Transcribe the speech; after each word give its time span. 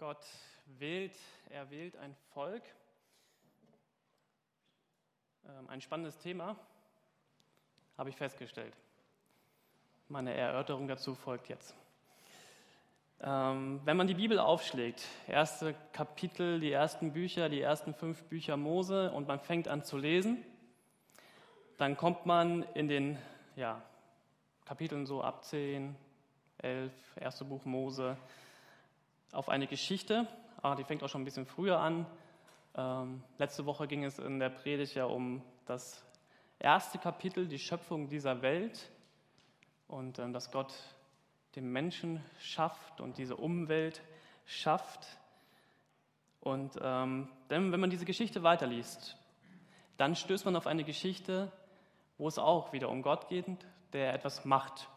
Gott 0.00 0.24
wählt, 0.78 1.14
er 1.50 1.70
wählt 1.70 1.94
ein 1.96 2.16
Volk. 2.32 2.62
Ähm, 5.44 5.68
ein 5.68 5.82
spannendes 5.82 6.16
Thema, 6.16 6.56
habe 7.98 8.08
ich 8.08 8.16
festgestellt. 8.16 8.72
Meine 10.08 10.32
Erörterung 10.32 10.88
dazu 10.88 11.14
folgt 11.14 11.50
jetzt. 11.50 11.74
Ähm, 13.20 13.82
wenn 13.84 13.98
man 13.98 14.06
die 14.06 14.14
Bibel 14.14 14.38
aufschlägt, 14.38 15.04
erste 15.26 15.74
Kapitel, 15.92 16.60
die 16.60 16.72
ersten 16.72 17.12
Bücher, 17.12 17.50
die 17.50 17.60
ersten 17.60 17.92
fünf 17.92 18.24
Bücher 18.24 18.56
Mose 18.56 19.12
und 19.12 19.28
man 19.28 19.38
fängt 19.38 19.68
an 19.68 19.84
zu 19.84 19.98
lesen, 19.98 20.42
dann 21.76 21.98
kommt 21.98 22.24
man 22.24 22.62
in 22.72 22.88
den 22.88 23.18
ja, 23.54 23.82
Kapiteln 24.64 25.04
so 25.04 25.22
ab 25.22 25.44
10, 25.44 25.94
11, 26.56 26.90
erste 27.16 27.44
Buch 27.44 27.66
Mose, 27.66 28.16
auf 29.32 29.48
eine 29.48 29.66
Geschichte, 29.66 30.26
ah, 30.62 30.74
die 30.74 30.84
fängt 30.84 31.02
auch 31.02 31.08
schon 31.08 31.22
ein 31.22 31.24
bisschen 31.24 31.46
früher 31.46 31.78
an. 31.78 32.06
Ähm, 32.74 33.22
letzte 33.38 33.66
Woche 33.66 33.86
ging 33.86 34.04
es 34.04 34.18
in 34.18 34.38
der 34.38 34.50
Predigt 34.50 34.94
ja 34.94 35.04
um 35.04 35.42
das 35.66 36.04
erste 36.58 36.98
Kapitel, 36.98 37.46
die 37.46 37.58
Schöpfung 37.58 38.08
dieser 38.08 38.42
Welt 38.42 38.90
und 39.88 40.18
ähm, 40.18 40.32
dass 40.32 40.50
Gott 40.50 40.72
den 41.56 41.70
Menschen 41.70 42.24
schafft 42.38 43.00
und 43.00 43.18
diese 43.18 43.36
Umwelt 43.36 44.02
schafft. 44.46 45.06
Und 46.40 46.78
ähm, 46.80 47.28
denn, 47.50 47.72
wenn 47.72 47.80
man 47.80 47.90
diese 47.90 48.04
Geschichte 48.04 48.42
weiterliest, 48.42 49.16
dann 49.96 50.16
stößt 50.16 50.44
man 50.44 50.56
auf 50.56 50.66
eine 50.66 50.84
Geschichte, 50.84 51.52
wo 52.18 52.28
es 52.28 52.38
auch 52.38 52.72
wieder 52.72 52.88
um 52.88 53.02
Gott 53.02 53.28
geht, 53.28 53.46
der 53.92 54.14
etwas 54.14 54.44
macht. 54.44 54.88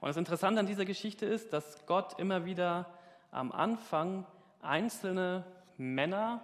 Und 0.00 0.08
das 0.08 0.16
Interessante 0.16 0.60
an 0.60 0.66
dieser 0.66 0.84
Geschichte 0.84 1.26
ist, 1.26 1.52
dass 1.52 1.86
Gott 1.86 2.18
immer 2.18 2.44
wieder 2.44 2.86
am 3.30 3.52
Anfang 3.52 4.26
einzelne 4.62 5.44
Männer 5.76 6.40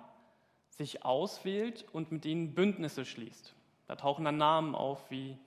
sich 0.71 1.05
auswählt 1.05 1.85
und 1.93 2.13
mit 2.13 2.25
ihnen 2.25 2.55
Bündnisse 2.55 3.05
schließt. 3.05 3.55
Da 3.87 3.97
tauchen 3.97 4.25
dann 4.25 4.37
Namen 4.37 4.75
auf 4.75 5.11
wie 5.11 5.39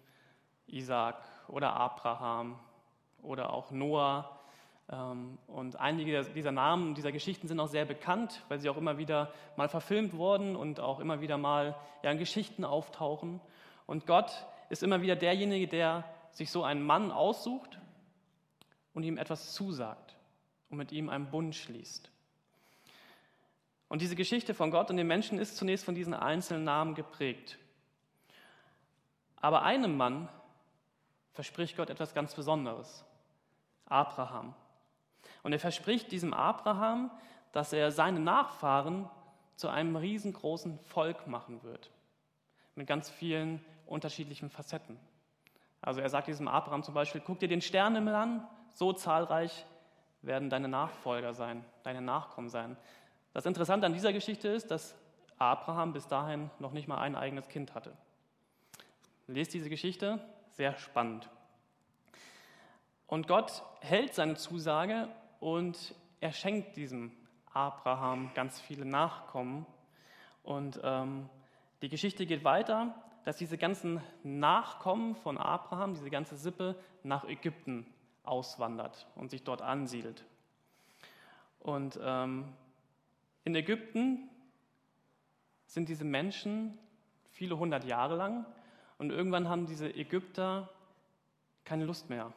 Isaac 0.68 1.18
oder 1.48 1.74
Abraham 1.74 2.60
oder 3.22 3.52
auch 3.52 3.72
Noah. 3.72 4.40
Ähm, 4.90 5.38
und 5.48 5.80
einige 5.80 6.24
dieser 6.24 6.52
Namen, 6.52 6.94
dieser 6.94 7.12
Geschichten 7.12 7.48
sind 7.48 7.60
auch 7.60 7.68
sehr 7.68 7.86
bekannt, 7.86 8.44
weil 8.50 8.60
sie 8.60 8.70
auch 8.70 8.78
immer 8.78 8.98
wieder 8.98 9.34
mal 9.56 9.70
verfilmt 9.70 10.14
wurden 10.16 10.56
und 10.56 10.80
auch 10.80 11.00
immer 11.00 11.22
wieder 11.22 11.38
mal 11.38 11.76
ja, 12.04 12.12
in 12.12 12.20
Geschichten 12.20 12.64
auftauchen. 12.64 13.42
Und 13.88 14.06
Gott 14.06 14.46
ist 14.70 14.84
immer 14.84 15.02
wieder 15.02 15.16
derjenige, 15.16 15.68
der 15.68 16.04
sich 16.32 16.52
so 16.52 16.64
einen 16.64 16.84
Mann 16.84 17.12
aussucht 17.12 17.80
und 18.94 19.04
ihm 19.04 19.18
etwas 19.18 19.54
zusagt 19.54 20.15
und 20.76 20.80
mit 20.80 20.92
ihm 20.92 21.10
einen 21.10 21.32
Bund 21.32 21.56
schließt. 21.56 22.12
Und 23.88 24.02
diese 24.02 24.16
Geschichte 24.16 24.54
von 24.54 24.72
Gott 24.72 24.90
und 24.90 24.98
den 24.98 25.08
Menschen 25.08 25.40
ist 25.40 25.56
zunächst 25.56 25.86
von 25.86 25.96
diesen 25.96 26.14
einzelnen 26.14 26.66
Namen 26.66 26.96
geprägt. 26.96 27.58
Aber 29.38 29.64
einem 29.64 29.96
Mann 29.96 30.28
verspricht 31.32 31.78
Gott 31.78 31.90
etwas 31.90 32.14
ganz 32.14 32.34
Besonderes, 32.34 33.06
Abraham. 33.86 34.54
Und 35.44 35.54
er 35.54 35.60
verspricht 35.60 36.12
diesem 36.12 36.34
Abraham, 36.34 37.10
dass 37.54 37.72
er 37.72 37.92
seine 37.92 38.20
Nachfahren 38.20 39.10
zu 39.56 39.70
einem 39.70 39.96
riesengroßen 39.96 40.78
Volk 40.80 41.28
machen 41.28 41.64
wird, 41.64 41.90
mit 42.76 42.88
ganz 42.88 43.10
vielen 43.10 43.64
unterschiedlichen 43.86 44.50
Facetten. 44.50 45.00
Also 45.80 46.02
er 46.02 46.10
sagt 46.10 46.28
diesem 46.28 46.50
Abraham 46.50 46.84
zum 46.84 46.94
Beispiel, 46.96 47.22
guck 47.26 47.40
dir 47.40 47.48
den 47.48 47.62
Sternenhimmel 47.62 48.16
an, 48.16 48.48
so 48.74 48.92
zahlreich 48.92 49.66
werden 50.26 50.50
deine 50.50 50.68
Nachfolger 50.68 51.34
sein, 51.34 51.64
deine 51.84 52.02
Nachkommen 52.02 52.50
sein. 52.50 52.78
Das 53.34 53.46
Interessante 53.46 53.86
an 53.86 53.94
dieser 53.94 54.14
Geschichte 54.14 54.48
ist, 54.48 54.72
dass 54.72 54.96
Abraham 55.38 55.94
bis 55.94 56.08
dahin 56.08 56.50
noch 56.60 56.72
nicht 56.72 56.88
mal 56.88 57.00
ein 57.00 57.16
eigenes 57.16 57.50
Kind 57.50 57.76
hatte. 57.76 57.92
Lest 59.28 59.54
diese 59.54 59.70
Geschichte, 59.70 60.20
sehr 60.52 60.78
spannend. 60.78 61.30
Und 63.08 63.28
Gott 63.28 63.64
hält 63.82 64.14
seine 64.14 64.36
Zusage 64.36 65.10
und 65.40 65.94
er 66.22 66.32
schenkt 66.32 66.76
diesem 66.78 67.12
Abraham 67.54 68.32
ganz 68.34 68.60
viele 68.60 68.86
Nachkommen. 68.86 69.66
Und 70.44 70.80
ähm, 70.84 71.30
die 71.82 71.90
Geschichte 71.90 72.26
geht 72.26 72.44
weiter, 72.44 72.96
dass 73.26 73.38
diese 73.38 73.58
ganzen 73.58 74.02
Nachkommen 74.24 75.16
von 75.16 75.38
Abraham, 75.38 75.94
diese 75.94 76.10
ganze 76.10 76.38
Sippe 76.38 76.76
nach 77.04 77.26
Ägypten 77.26 77.86
auswandert 78.28 79.08
und 79.16 79.30
sich 79.30 79.44
dort 79.44 79.62
ansiedelt. 79.62 80.26
Und 81.60 82.00
ähm, 82.02 82.46
in 83.44 83.56
Ägypten 83.56 84.30
sind 85.66 85.90
diese 85.90 86.06
Menschen 86.06 86.78
viele 87.32 87.58
hundert 87.58 87.84
Jahre 87.86 88.16
lang 88.16 88.46
und 88.98 89.12
irgendwann 89.12 89.50
haben 89.50 89.66
diese 89.66 89.94
Ägypter 89.94 90.70
keine 91.64 91.86
Lust 91.86 92.10
mehr 92.10 92.32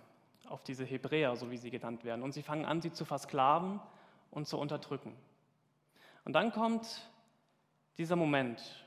auf 0.49 0.63
diese 0.63 0.85
Hebräer, 0.85 1.37
so 1.37 1.51
wie 1.51 1.59
sie 1.59 1.71
genannt 1.71 2.05
werden. 2.05 2.23
Und 2.23 2.33
sie 2.33 2.43
fangen 2.43 2.65
an, 2.65 2.81
sie 2.81 2.93
zu 2.93 3.05
versklaven 3.05 3.81
und 4.31 4.49
zu 4.49 4.59
unterdrücken. 4.59 5.15
Und 6.25 6.33
dann 6.33 6.53
kommt 6.53 7.11
dieser 7.99 8.17
Moment, 8.17 8.87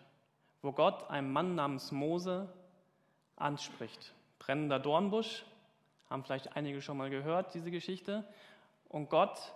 wo 0.61 0.71
Gott 0.71 1.09
einem 1.09 1.31
Mann 1.31 1.55
namens 1.55 1.91
Mose 1.91 2.51
anspricht. 3.35 4.13
Brennender 4.39 4.79
Dornbusch, 4.79 5.45
haben 6.11 6.23
vielleicht 6.23 6.55
einige 6.55 6.81
schon 6.81 6.97
mal 6.97 7.09
gehört, 7.09 7.53
diese 7.53 7.71
Geschichte. 7.71 8.25
Und 8.89 9.09
Gott 9.09 9.53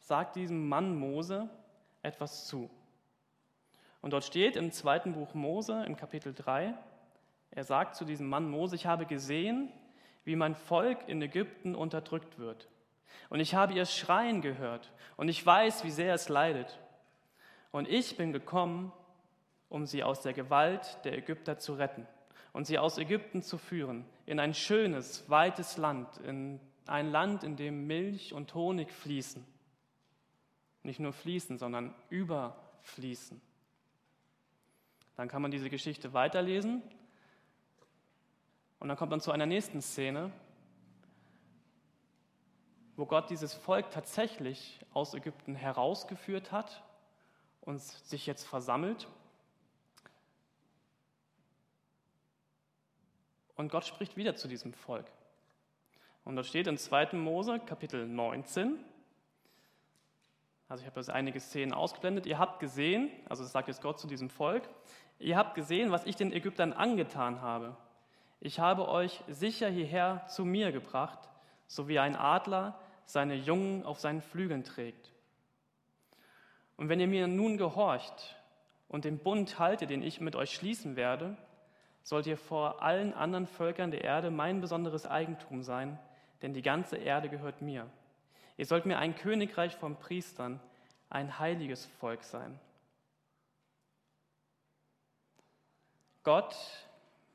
sagt 0.00 0.36
diesem 0.36 0.68
Mann 0.68 0.96
Mose 0.96 1.48
etwas 2.02 2.46
zu. 2.46 2.70
Und 4.00 4.12
dort 4.12 4.24
steht 4.24 4.56
im 4.56 4.72
zweiten 4.72 5.12
Buch 5.12 5.34
Mose, 5.34 5.84
im 5.84 5.96
Kapitel 5.96 6.32
3, 6.34 6.74
er 7.50 7.64
sagt 7.64 7.94
zu 7.94 8.04
diesem 8.04 8.28
Mann 8.28 8.48
Mose, 8.48 8.74
ich 8.74 8.86
habe 8.86 9.06
gesehen, 9.06 9.70
wie 10.24 10.36
mein 10.36 10.54
Volk 10.54 11.08
in 11.08 11.20
Ägypten 11.20 11.74
unterdrückt 11.74 12.38
wird. 12.38 12.68
Und 13.28 13.40
ich 13.40 13.54
habe 13.54 13.74
ihr 13.74 13.84
Schreien 13.84 14.40
gehört 14.40 14.92
und 15.16 15.28
ich 15.28 15.44
weiß, 15.44 15.84
wie 15.84 15.90
sehr 15.90 16.14
es 16.14 16.28
leidet. 16.28 16.78
Und 17.70 17.88
ich 17.88 18.16
bin 18.16 18.32
gekommen, 18.32 18.92
um 19.68 19.84
sie 19.84 20.02
aus 20.02 20.22
der 20.22 20.32
Gewalt 20.32 20.98
der 21.04 21.18
Ägypter 21.18 21.58
zu 21.58 21.74
retten 21.74 22.06
und 22.52 22.66
sie 22.66 22.78
aus 22.78 22.98
Ägypten 22.98 23.42
zu 23.42 23.58
führen 23.58 24.04
in 24.26 24.40
ein 24.40 24.54
schönes, 24.54 25.28
weites 25.28 25.76
Land, 25.76 26.18
in 26.18 26.60
ein 26.86 27.10
Land, 27.10 27.44
in 27.44 27.56
dem 27.56 27.86
Milch 27.86 28.32
und 28.32 28.54
Honig 28.54 28.92
fließen. 28.92 29.44
Nicht 30.82 31.00
nur 31.00 31.12
fließen, 31.12 31.58
sondern 31.58 31.94
überfließen. 32.08 33.40
Dann 35.16 35.28
kann 35.28 35.42
man 35.42 35.50
diese 35.50 35.68
Geschichte 35.68 36.12
weiterlesen 36.12 36.82
und 38.78 38.88
dann 38.88 38.96
kommt 38.96 39.10
man 39.10 39.20
zu 39.20 39.32
einer 39.32 39.46
nächsten 39.46 39.82
Szene, 39.82 40.30
wo 42.96 43.06
Gott 43.06 43.30
dieses 43.30 43.54
Volk 43.54 43.90
tatsächlich 43.90 44.80
aus 44.92 45.14
Ägypten 45.14 45.54
herausgeführt 45.54 46.52
hat 46.52 46.82
und 47.60 47.80
sich 47.80 48.26
jetzt 48.26 48.44
versammelt 48.44 49.08
Und 53.58 53.72
Gott 53.72 53.84
spricht 53.84 54.16
wieder 54.16 54.36
zu 54.36 54.46
diesem 54.46 54.72
Volk. 54.72 55.04
Und 56.24 56.36
da 56.36 56.44
steht 56.44 56.68
in 56.68 56.78
2. 56.78 57.14
Mose, 57.14 57.58
Kapitel 57.58 58.06
19, 58.06 58.78
also 60.68 60.82
ich 60.82 60.86
habe 60.86 61.00
jetzt 61.00 61.10
einige 61.10 61.40
Szenen 61.40 61.72
ausgeblendet, 61.72 62.26
ihr 62.26 62.38
habt 62.38 62.60
gesehen, 62.60 63.10
also 63.28 63.42
das 63.42 63.50
sagt 63.50 63.66
jetzt 63.66 63.82
Gott 63.82 63.98
zu 63.98 64.06
diesem 64.06 64.30
Volk, 64.30 64.68
ihr 65.18 65.36
habt 65.36 65.56
gesehen, 65.56 65.90
was 65.90 66.06
ich 66.06 66.14
den 66.14 66.32
Ägyptern 66.32 66.72
angetan 66.72 67.40
habe. 67.40 67.76
Ich 68.38 68.60
habe 68.60 68.86
euch 68.86 69.24
sicher 69.26 69.68
hierher 69.68 70.24
zu 70.28 70.44
mir 70.44 70.70
gebracht, 70.70 71.18
so 71.66 71.88
wie 71.88 71.98
ein 71.98 72.14
Adler 72.14 72.78
seine 73.06 73.34
Jungen 73.34 73.84
auf 73.84 73.98
seinen 73.98 74.20
Flügeln 74.20 74.62
trägt. 74.62 75.10
Und 76.76 76.88
wenn 76.88 77.00
ihr 77.00 77.08
mir 77.08 77.26
nun 77.26 77.56
gehorcht 77.56 78.36
und 78.86 79.04
den 79.04 79.18
Bund 79.18 79.58
haltet, 79.58 79.90
den 79.90 80.04
ich 80.04 80.20
mit 80.20 80.36
euch 80.36 80.54
schließen 80.54 80.94
werde, 80.94 81.36
sollt 82.08 82.26
ihr 82.26 82.38
vor 82.38 82.82
allen 82.82 83.12
anderen 83.12 83.46
Völkern 83.46 83.90
der 83.90 84.02
Erde 84.02 84.30
mein 84.30 84.62
besonderes 84.62 85.04
Eigentum 85.04 85.62
sein, 85.62 85.98
denn 86.40 86.54
die 86.54 86.62
ganze 86.62 86.96
Erde 86.96 87.28
gehört 87.28 87.60
mir. 87.60 87.86
Ihr 88.56 88.64
sollt 88.64 88.86
mir 88.86 88.96
ein 88.96 89.14
Königreich 89.14 89.76
von 89.76 89.94
Priestern, 89.94 90.58
ein 91.10 91.38
heiliges 91.38 91.84
Volk 91.84 92.24
sein. 92.24 92.58
Gott 96.22 96.56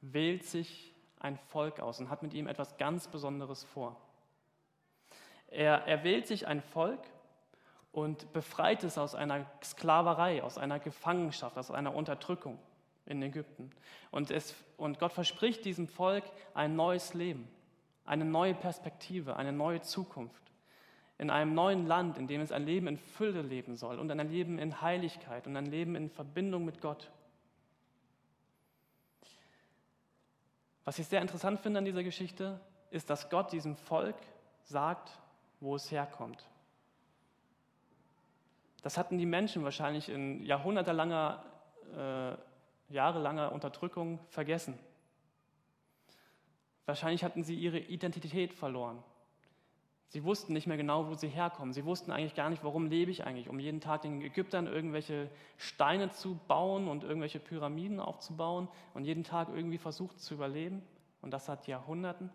wählt 0.02 0.44
sich 0.44 0.92
ein 1.20 1.38
Volk 1.38 1.80
aus 1.80 2.00
und 2.00 2.10
hat 2.10 2.24
mit 2.24 2.34
ihm 2.34 2.48
etwas 2.48 2.76
ganz 2.78 3.08
Besonderes 3.08 3.64
vor. 3.64 3.96
Er, 5.50 5.86
er 5.86 6.04
wählt 6.04 6.26
sich 6.26 6.48
ein 6.48 6.64
Volk 6.64 7.02
und 7.92 8.34
befreit 8.34 8.84
es 8.84 8.98
aus 8.98 9.14
einer 9.14 9.46
Sklaverei, 9.64 10.42
aus 10.42 10.58
einer 10.58 10.80
Gefangenschaft, 10.80 11.60
aus 11.60 11.70
einer 11.70 11.94
Unterdrückung 11.94 12.58
in 13.06 13.22
Ägypten. 13.22 13.72
Und, 14.12 14.32
es, 14.32 14.56
und 14.78 15.00
Gott 15.00 15.14
verspricht 15.14 15.66
diesem 15.66 15.88
Volk 15.88 16.24
ein 16.54 16.76
neues 16.76 17.14
Leben, 17.14 17.48
eine 18.06 18.26
neue 18.26 18.54
Perspektive, 18.54 19.36
eine 19.36 19.52
neue 19.52 19.82
Zukunft. 19.82 20.44
in 21.18 21.30
einem 21.30 21.54
neuen 21.54 21.86
Land, 21.86 22.18
in 22.18 22.28
dem 22.28 22.42
es 22.42 22.52
ein 22.52 22.66
Leben 22.66 22.88
in 22.88 22.98
Fülle 22.98 23.42
leben 23.42 23.76
soll 23.76 24.00
und 24.00 24.12
ein 24.12 24.30
Leben 24.30 24.60
in 24.60 24.82
Heiligkeit 24.82 25.48
und 25.48 25.56
ein 25.56 25.68
Leben 25.68 25.96
in 25.96 26.10
Verbindung 26.10 26.66
mit 26.66 26.82
Gott. 26.82 27.12
Was 30.86 31.00
ich 31.00 31.08
sehr 31.08 31.22
interessant 31.22 31.62
finde 31.62 31.80
an 31.80 31.86
dieser 31.86 32.04
Geschichte, 32.04 32.60
ist, 32.90 33.10
dass 33.10 33.30
Gott 33.30 33.54
diesem 33.54 33.76
Volk 33.76 34.18
sagt, 34.64 35.18
wo 35.60 35.76
es 35.76 35.92
herkommt. 35.92 36.50
Das 38.82 38.98
hatten 38.98 39.18
die 39.18 39.26
Menschen 39.26 39.64
wahrscheinlich 39.64 40.10
in 40.10 40.44
jahrhundertelanger, 40.44 41.46
äh, 41.96 42.53
jahrelanger 42.90 43.52
Unterdrückung 43.52 44.20
vergessen. 44.30 44.78
Wahrscheinlich 46.86 47.24
hatten 47.24 47.44
sie 47.44 47.56
ihre 47.56 47.80
Identität 47.80 48.54
verloren. 48.54 49.02
Sie 50.14 50.24
wussten 50.24 50.54
nicht 50.54 50.68
mehr 50.68 50.78
genau, 50.78 51.08
wo 51.08 51.16
sie 51.16 51.28
herkommen. 51.28 51.74
Sie 51.74 51.86
wussten 51.86 52.12
eigentlich 52.12 52.36
gar 52.36 52.52
nicht, 52.52 52.64
warum 52.64 52.86
lebe 52.86 53.10
ich 53.10 53.24
eigentlich, 53.24 53.50
um 53.50 53.60
jeden 53.60 53.82
Tag 53.82 54.04
den 54.04 54.22
Ägyptern 54.22 54.68
irgendwelche 54.68 55.28
Steine 55.58 56.12
zu 56.12 56.40
bauen 56.48 56.88
und 56.88 57.04
irgendwelche 57.04 57.40
Pyramiden 57.40 58.00
aufzubauen 58.00 58.68
und 58.94 59.06
jeden 59.06 59.24
Tag 59.24 59.50
irgendwie 59.50 59.80
versucht 59.80 60.20
zu 60.20 60.36
überleben. 60.36 60.84
Und 61.22 61.32
das 61.32 61.46
seit 61.46 61.66
Jahrhunderten. 61.68 62.30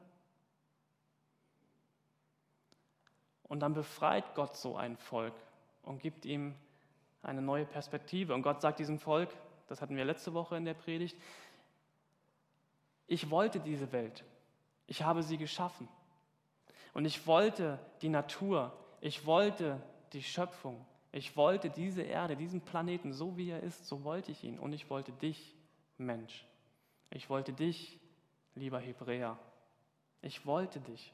Und 3.45 3.61
dann 3.61 3.75
befreit 3.75 4.35
Gott 4.35 4.57
so 4.57 4.77
ein 4.77 4.97
Volk 4.97 5.35
und 5.83 6.03
gibt 6.03 6.25
ihm 6.25 6.55
eine 7.23 7.43
neue 7.43 7.65
Perspektive. 7.65 8.35
Und 8.35 8.43
Gott 8.43 8.61
sagt 8.61 8.79
diesem 8.79 8.99
Volk, 8.99 9.31
das 9.69 9.81
hatten 9.81 9.97
wir 9.97 10.05
letzte 10.05 10.35
Woche 10.35 10.57
in 10.57 10.65
der 10.65 10.75
Predigt, 10.75 11.17
ich 13.07 13.31
wollte 13.31 13.61
diese 13.61 13.91
Welt. 13.93 14.25
Ich 14.87 15.03
habe 15.03 15.23
sie 15.23 15.39
geschaffen. 15.39 15.89
Und 16.95 17.05
ich 17.05 17.27
wollte 17.27 17.79
die 18.03 18.09
Natur. 18.09 18.77
Ich 19.01 19.25
wollte 19.25 19.81
die 20.13 20.23
Schöpfung. 20.23 20.85
Ich 21.13 21.37
wollte 21.37 21.71
diese 21.71 22.03
Erde, 22.03 22.37
diesen 22.37 22.61
Planeten, 22.61 23.13
so 23.13 23.37
wie 23.37 23.51
er 23.51 23.63
ist, 23.63 23.87
so 23.87 24.05
wollte 24.05 24.31
ich 24.31 24.45
ihn. 24.45 24.59
Und 24.59 24.73
ich 24.73 24.91
wollte 24.91 25.13
dich, 25.13 25.55
Mensch. 25.97 26.45
Ich 27.11 27.31
wollte 27.31 27.53
dich, 27.53 27.99
lieber 28.55 28.79
Hebräer. 28.79 29.39
Ich 30.21 30.45
wollte 30.45 30.81
dich. 30.81 31.13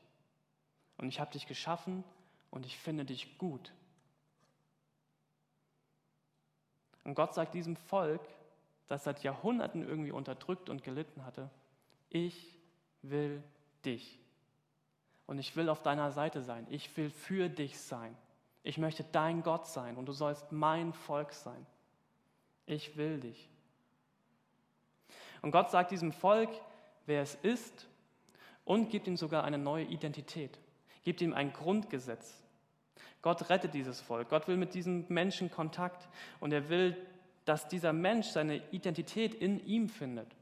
Und 0.97 1.09
ich 1.09 1.21
habe 1.21 1.33
dich 1.33 1.47
geschaffen 1.47 2.03
und 2.51 2.67
ich 2.67 2.77
finde 2.77 3.05
dich 3.05 3.39
gut. 3.39 3.73
Und 7.05 7.15
Gott 7.15 7.35
sagt 7.35 7.55
diesem 7.55 7.77
Volk, 7.77 8.23
das 8.87 9.05
seit 9.05 9.23
Jahrhunderten 9.23 9.87
irgendwie 9.87 10.13
unterdrückt 10.13 10.69
und 10.69 10.83
gelitten 10.83 11.25
hatte, 11.25 11.51
ich 12.11 12.57
will 13.03 13.43
dich. 13.85 14.21
Und 15.27 15.39
ich 15.39 15.57
will 15.57 15.69
auf 15.69 15.83
deiner 15.83 16.11
Seite 16.11 16.43
sein. 16.43 16.67
Ich 16.71 16.95
will 16.97 17.11
für 17.11 17.49
dich 17.49 17.79
sein. 17.79 18.17
Ich 18.63 18.79
möchte 18.79 19.05
dein 19.05 19.43
Gott 19.43 19.67
sein 19.67 19.97
und 19.97 20.07
du 20.07 20.13
sollst 20.13 20.53
mein 20.53 20.93
Volk 20.93 21.33
sein. 21.33 21.67
Ich 22.67 22.97
will 22.97 23.21
dich. 23.21 23.51
Und 25.43 25.51
Gott 25.51 25.71
sagt 25.71 25.91
diesem 25.91 26.13
Volk, 26.13 26.49
wer 27.05 27.23
es 27.23 27.35
ist 27.37 27.87
und 28.65 28.89
gibt 28.91 29.07
ihm 29.07 29.17
sogar 29.17 29.45
eine 29.45 29.59
neue 29.59 29.85
Identität, 29.85 30.59
gibt 31.03 31.21
ihm 31.21 31.35
ein 31.35 31.53
Grundgesetz. 31.53 32.43
Gott 33.21 33.51
rettet 33.51 33.75
dieses 33.75 34.01
Volk. 34.01 34.31
Gott 34.31 34.49
will 34.49 34.57
mit 34.57 34.75
diesem 34.75 35.05
Menschen 35.09 35.51
Kontakt 35.51 36.09
und 36.41 36.53
er 36.53 36.69
will, 36.69 36.97
dass 37.45 37.69
dieser 37.69 37.93
Mensch 37.93 38.29
seine 38.29 38.57
Identität 38.71 39.35
in 39.35 39.65
ihm 39.67 39.89
findet. 39.89 40.35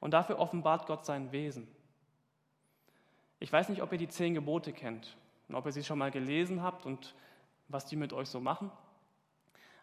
Und 0.00 0.12
dafür 0.12 0.38
offenbart 0.38 0.86
Gott 0.86 1.04
sein 1.04 1.32
Wesen. 1.32 1.68
Ich 3.40 3.52
weiß 3.52 3.68
nicht, 3.68 3.82
ob 3.82 3.92
ihr 3.92 3.98
die 3.98 4.08
zehn 4.08 4.34
Gebote 4.34 4.72
kennt 4.72 5.16
und 5.48 5.54
ob 5.54 5.66
ihr 5.66 5.72
sie 5.72 5.84
schon 5.84 5.98
mal 5.98 6.10
gelesen 6.10 6.62
habt 6.62 6.86
und 6.86 7.14
was 7.68 7.86
die 7.86 7.96
mit 7.96 8.12
euch 8.12 8.28
so 8.28 8.40
machen. 8.40 8.70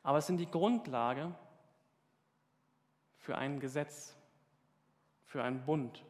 Aber 0.03 0.17
es 0.17 0.27
sind 0.27 0.37
die 0.37 0.49
Grundlage 0.49 1.33
für 3.17 3.37
ein 3.37 3.59
Gesetz, 3.59 4.15
für 5.25 5.43
einen 5.43 5.65
Bund. 5.65 6.03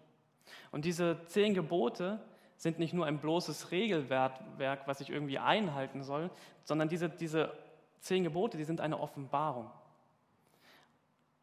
Und 0.71 0.85
diese 0.85 1.25
zehn 1.27 1.53
Gebote 1.53 2.19
sind 2.57 2.79
nicht 2.79 2.93
nur 2.93 3.05
ein 3.05 3.19
bloßes 3.19 3.71
Regelwerk, 3.71 4.87
was 4.87 5.01
ich 5.01 5.09
irgendwie 5.09 5.39
einhalten 5.39 6.03
soll, 6.03 6.29
sondern 6.63 6.89
diese, 6.89 7.09
diese 7.09 7.51
zehn 8.05 8.23
Gebote, 8.23 8.57
die 8.57 8.63
sind 8.63 8.81
eine 8.81 8.99
Offenbarung 8.99 9.69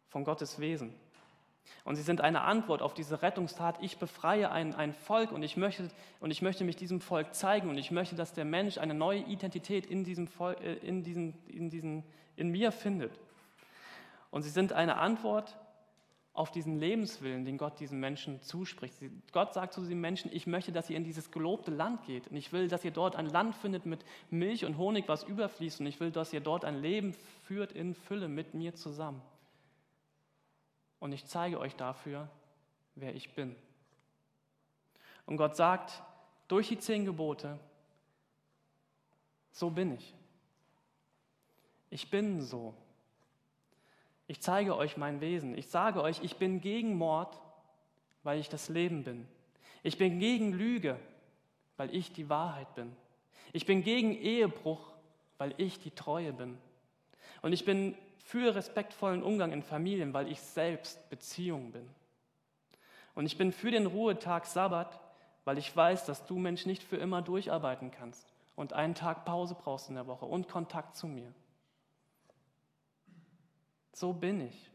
von 0.06 0.24
Gottes 0.24 0.60
Wesen. 0.60 0.94
Und 1.84 1.96
sie 1.96 2.02
sind 2.02 2.20
eine 2.20 2.42
Antwort 2.42 2.82
auf 2.82 2.94
diese 2.94 3.22
Rettungstat. 3.22 3.82
Ich 3.82 3.98
befreie 3.98 4.50
ein, 4.52 4.74
ein 4.74 4.92
Volk 4.92 5.32
und 5.32 5.42
ich, 5.42 5.56
möchte, 5.56 5.88
und 6.20 6.30
ich 6.30 6.40
möchte 6.40 6.62
mich 6.62 6.76
diesem 6.76 7.00
Volk 7.00 7.34
zeigen 7.34 7.68
und 7.68 7.78
ich 7.78 7.90
möchte, 7.90 8.14
dass 8.14 8.32
der 8.32 8.44
Mensch 8.44 8.78
eine 8.78 8.94
neue 8.94 9.20
Identität 9.20 9.86
in, 9.86 10.04
diesem 10.04 10.28
Volk, 10.28 10.60
äh, 10.60 10.74
in, 10.74 11.02
diesen, 11.02 11.34
in, 11.48 11.68
diesen, 11.68 12.04
in 12.36 12.50
mir 12.50 12.70
findet. 12.70 13.18
Und 14.30 14.42
sie 14.42 14.50
sind 14.50 14.72
eine 14.72 14.98
Antwort 14.98 15.56
auf 16.34 16.50
diesen 16.50 16.78
Lebenswillen, 16.78 17.44
den 17.44 17.58
Gott 17.58 17.78
diesen 17.78 18.00
Menschen 18.00 18.40
zuspricht. 18.40 18.94
Gott 19.32 19.52
sagt 19.52 19.74
zu 19.74 19.82
diesen 19.82 20.00
Menschen, 20.00 20.30
ich 20.32 20.46
möchte, 20.46 20.72
dass 20.72 20.88
ihr 20.88 20.96
in 20.96 21.04
dieses 21.04 21.30
gelobte 21.30 21.70
Land 21.70 22.04
geht. 22.06 22.28
Und 22.28 22.36
ich 22.36 22.52
will, 22.52 22.68
dass 22.68 22.84
ihr 22.84 22.90
dort 22.90 23.16
ein 23.16 23.26
Land 23.26 23.54
findet 23.54 23.84
mit 23.84 24.04
Milch 24.30 24.64
und 24.64 24.78
Honig, 24.78 25.08
was 25.08 25.24
überfließt. 25.24 25.80
Und 25.80 25.86
ich 25.86 26.00
will, 26.00 26.10
dass 26.10 26.32
ihr 26.32 26.40
dort 26.40 26.64
ein 26.64 26.80
Leben 26.80 27.14
führt 27.44 27.72
in 27.72 27.94
Fülle 27.94 28.28
mit 28.28 28.54
mir 28.54 28.74
zusammen. 28.74 29.20
Und 31.00 31.12
ich 31.12 31.26
zeige 31.26 31.58
euch 31.58 31.76
dafür, 31.76 32.28
wer 32.94 33.14
ich 33.14 33.34
bin. 33.34 33.54
Und 35.26 35.36
Gott 35.36 35.56
sagt 35.56 36.02
durch 36.48 36.68
die 36.68 36.78
zehn 36.78 37.04
Gebote, 37.04 37.58
so 39.50 39.68
bin 39.68 39.92
ich. 39.92 40.14
Ich 41.90 42.08
bin 42.08 42.40
so. 42.40 42.74
Ich 44.26 44.40
zeige 44.40 44.76
euch 44.76 44.96
mein 44.96 45.20
Wesen. 45.20 45.56
Ich 45.56 45.68
sage 45.68 46.02
euch, 46.02 46.22
ich 46.22 46.36
bin 46.36 46.60
gegen 46.60 46.96
Mord, 46.96 47.40
weil 48.22 48.38
ich 48.38 48.48
das 48.48 48.68
Leben 48.68 49.04
bin. 49.04 49.26
Ich 49.82 49.98
bin 49.98 50.18
gegen 50.18 50.52
Lüge, 50.52 50.98
weil 51.76 51.94
ich 51.94 52.12
die 52.12 52.28
Wahrheit 52.28 52.74
bin. 52.74 52.94
Ich 53.52 53.66
bin 53.66 53.82
gegen 53.82 54.14
Ehebruch, 54.14 54.92
weil 55.38 55.54
ich 55.58 55.80
die 55.80 55.90
Treue 55.90 56.32
bin. 56.32 56.56
Und 57.42 57.52
ich 57.52 57.64
bin 57.64 57.96
für 58.18 58.54
respektvollen 58.54 59.22
Umgang 59.22 59.52
in 59.52 59.62
Familien, 59.62 60.14
weil 60.14 60.30
ich 60.30 60.40
selbst 60.40 61.10
Beziehung 61.10 61.72
bin. 61.72 61.88
Und 63.14 63.26
ich 63.26 63.36
bin 63.36 63.52
für 63.52 63.70
den 63.70 63.86
Ruhetag 63.86 64.46
Sabbat, 64.46 65.00
weil 65.44 65.58
ich 65.58 65.76
weiß, 65.76 66.06
dass 66.06 66.24
du 66.24 66.38
Mensch 66.38 66.66
nicht 66.66 66.82
für 66.82 66.96
immer 66.96 67.20
durcharbeiten 67.20 67.90
kannst 67.90 68.32
und 68.54 68.72
einen 68.72 68.94
Tag 68.94 69.24
Pause 69.24 69.56
brauchst 69.60 69.88
in 69.88 69.96
der 69.96 70.06
Woche 70.06 70.24
und 70.24 70.48
Kontakt 70.48 70.96
zu 70.96 71.06
mir. 71.06 71.34
So 73.92 74.12
bin 74.12 74.40
ich. 74.40 74.70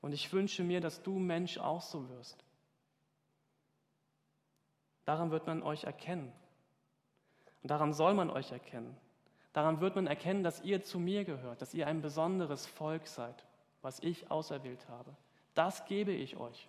Und 0.00 0.12
ich 0.12 0.32
wünsche 0.32 0.62
mir, 0.62 0.80
dass 0.80 1.02
du 1.02 1.18
Mensch 1.18 1.58
auch 1.58 1.82
so 1.82 2.08
wirst. 2.08 2.44
Daran 5.04 5.30
wird 5.30 5.46
man 5.46 5.62
euch 5.62 5.84
erkennen. 5.84 6.32
Und 7.62 7.70
daran 7.70 7.92
soll 7.92 8.14
man 8.14 8.30
euch 8.30 8.52
erkennen. 8.52 8.96
Daran 9.52 9.80
wird 9.80 9.96
man 9.96 10.06
erkennen, 10.06 10.42
dass 10.42 10.62
ihr 10.62 10.82
zu 10.82 10.98
mir 10.98 11.24
gehört, 11.24 11.62
dass 11.62 11.74
ihr 11.74 11.86
ein 11.86 12.02
besonderes 12.02 12.66
Volk 12.66 13.06
seid, 13.06 13.44
was 13.82 14.00
ich 14.00 14.30
auserwählt 14.30 14.88
habe. 14.88 15.16
Das 15.54 15.84
gebe 15.86 16.12
ich 16.12 16.36
euch. 16.36 16.68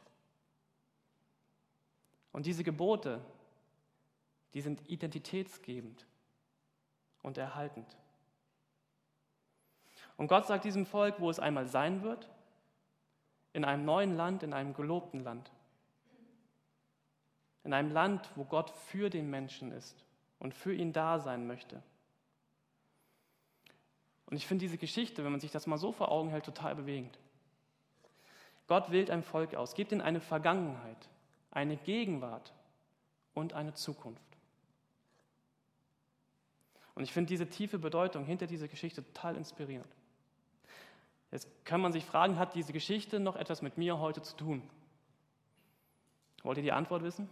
Und 2.31 2.45
diese 2.45 2.63
Gebote, 2.63 3.21
die 4.53 4.61
sind 4.61 4.89
identitätsgebend 4.89 6.05
und 7.21 7.37
erhaltend. 7.37 7.95
Und 10.19 10.27
Gott 10.27 10.47
sagt 10.47 10.65
diesem 10.65 10.85
Volk, 10.85 11.21
wo 11.21 11.29
es 11.29 11.39
einmal 11.39 11.65
sein 11.65 12.03
wird, 12.03 12.27
in 13.53 13.63
einem 13.63 13.85
neuen 13.85 14.17
Land, 14.17 14.43
in 14.43 14.51
einem 14.51 14.73
gelobten 14.73 15.23
Land. 15.23 15.49
In 17.63 17.73
einem 17.73 17.89
Land, 17.89 18.29
wo 18.35 18.43
Gott 18.43 18.69
für 18.69 19.09
den 19.09 19.29
Menschen 19.29 19.71
ist 19.71 20.03
und 20.37 20.53
für 20.53 20.73
ihn 20.73 20.91
da 20.91 21.19
sein 21.19 21.47
möchte. 21.47 21.81
Und 24.25 24.35
ich 24.35 24.45
finde 24.45 24.65
diese 24.65 24.77
Geschichte, 24.77 25.23
wenn 25.23 25.31
man 25.31 25.39
sich 25.39 25.51
das 25.51 25.67
mal 25.67 25.77
so 25.77 25.93
vor 25.93 26.11
Augen 26.11 26.31
hält, 26.31 26.43
total 26.43 26.75
bewegend. 26.75 27.17
Gott 28.67 28.91
wählt 28.91 29.11
ein 29.11 29.23
Volk 29.23 29.55
aus, 29.55 29.73
gibt 29.73 29.93
ihnen 29.93 30.01
eine 30.01 30.19
Vergangenheit, 30.19 31.07
eine 31.49 31.77
Gegenwart 31.77 32.53
und 33.33 33.53
eine 33.53 33.73
Zukunft. 33.73 34.21
Und 36.93 37.03
ich 37.03 37.13
finde 37.13 37.29
diese 37.29 37.47
tiefe 37.47 37.79
Bedeutung 37.79 38.25
hinter 38.25 38.47
dieser 38.47 38.67
Geschichte 38.67 39.01
total 39.01 39.37
inspirierend. 39.37 39.95
Jetzt 41.31 41.47
kann 41.65 41.81
man 41.81 41.93
sich 41.93 42.05
fragen, 42.05 42.39
hat 42.39 42.55
diese 42.55 42.73
Geschichte 42.73 43.19
noch 43.19 43.35
etwas 43.35 43.61
mit 43.61 43.77
mir 43.77 43.99
heute 43.99 44.21
zu 44.21 44.35
tun? 44.35 44.67
Wollt 46.43 46.57
ihr 46.57 46.63
die 46.63 46.71
Antwort 46.71 47.03
wissen? 47.03 47.29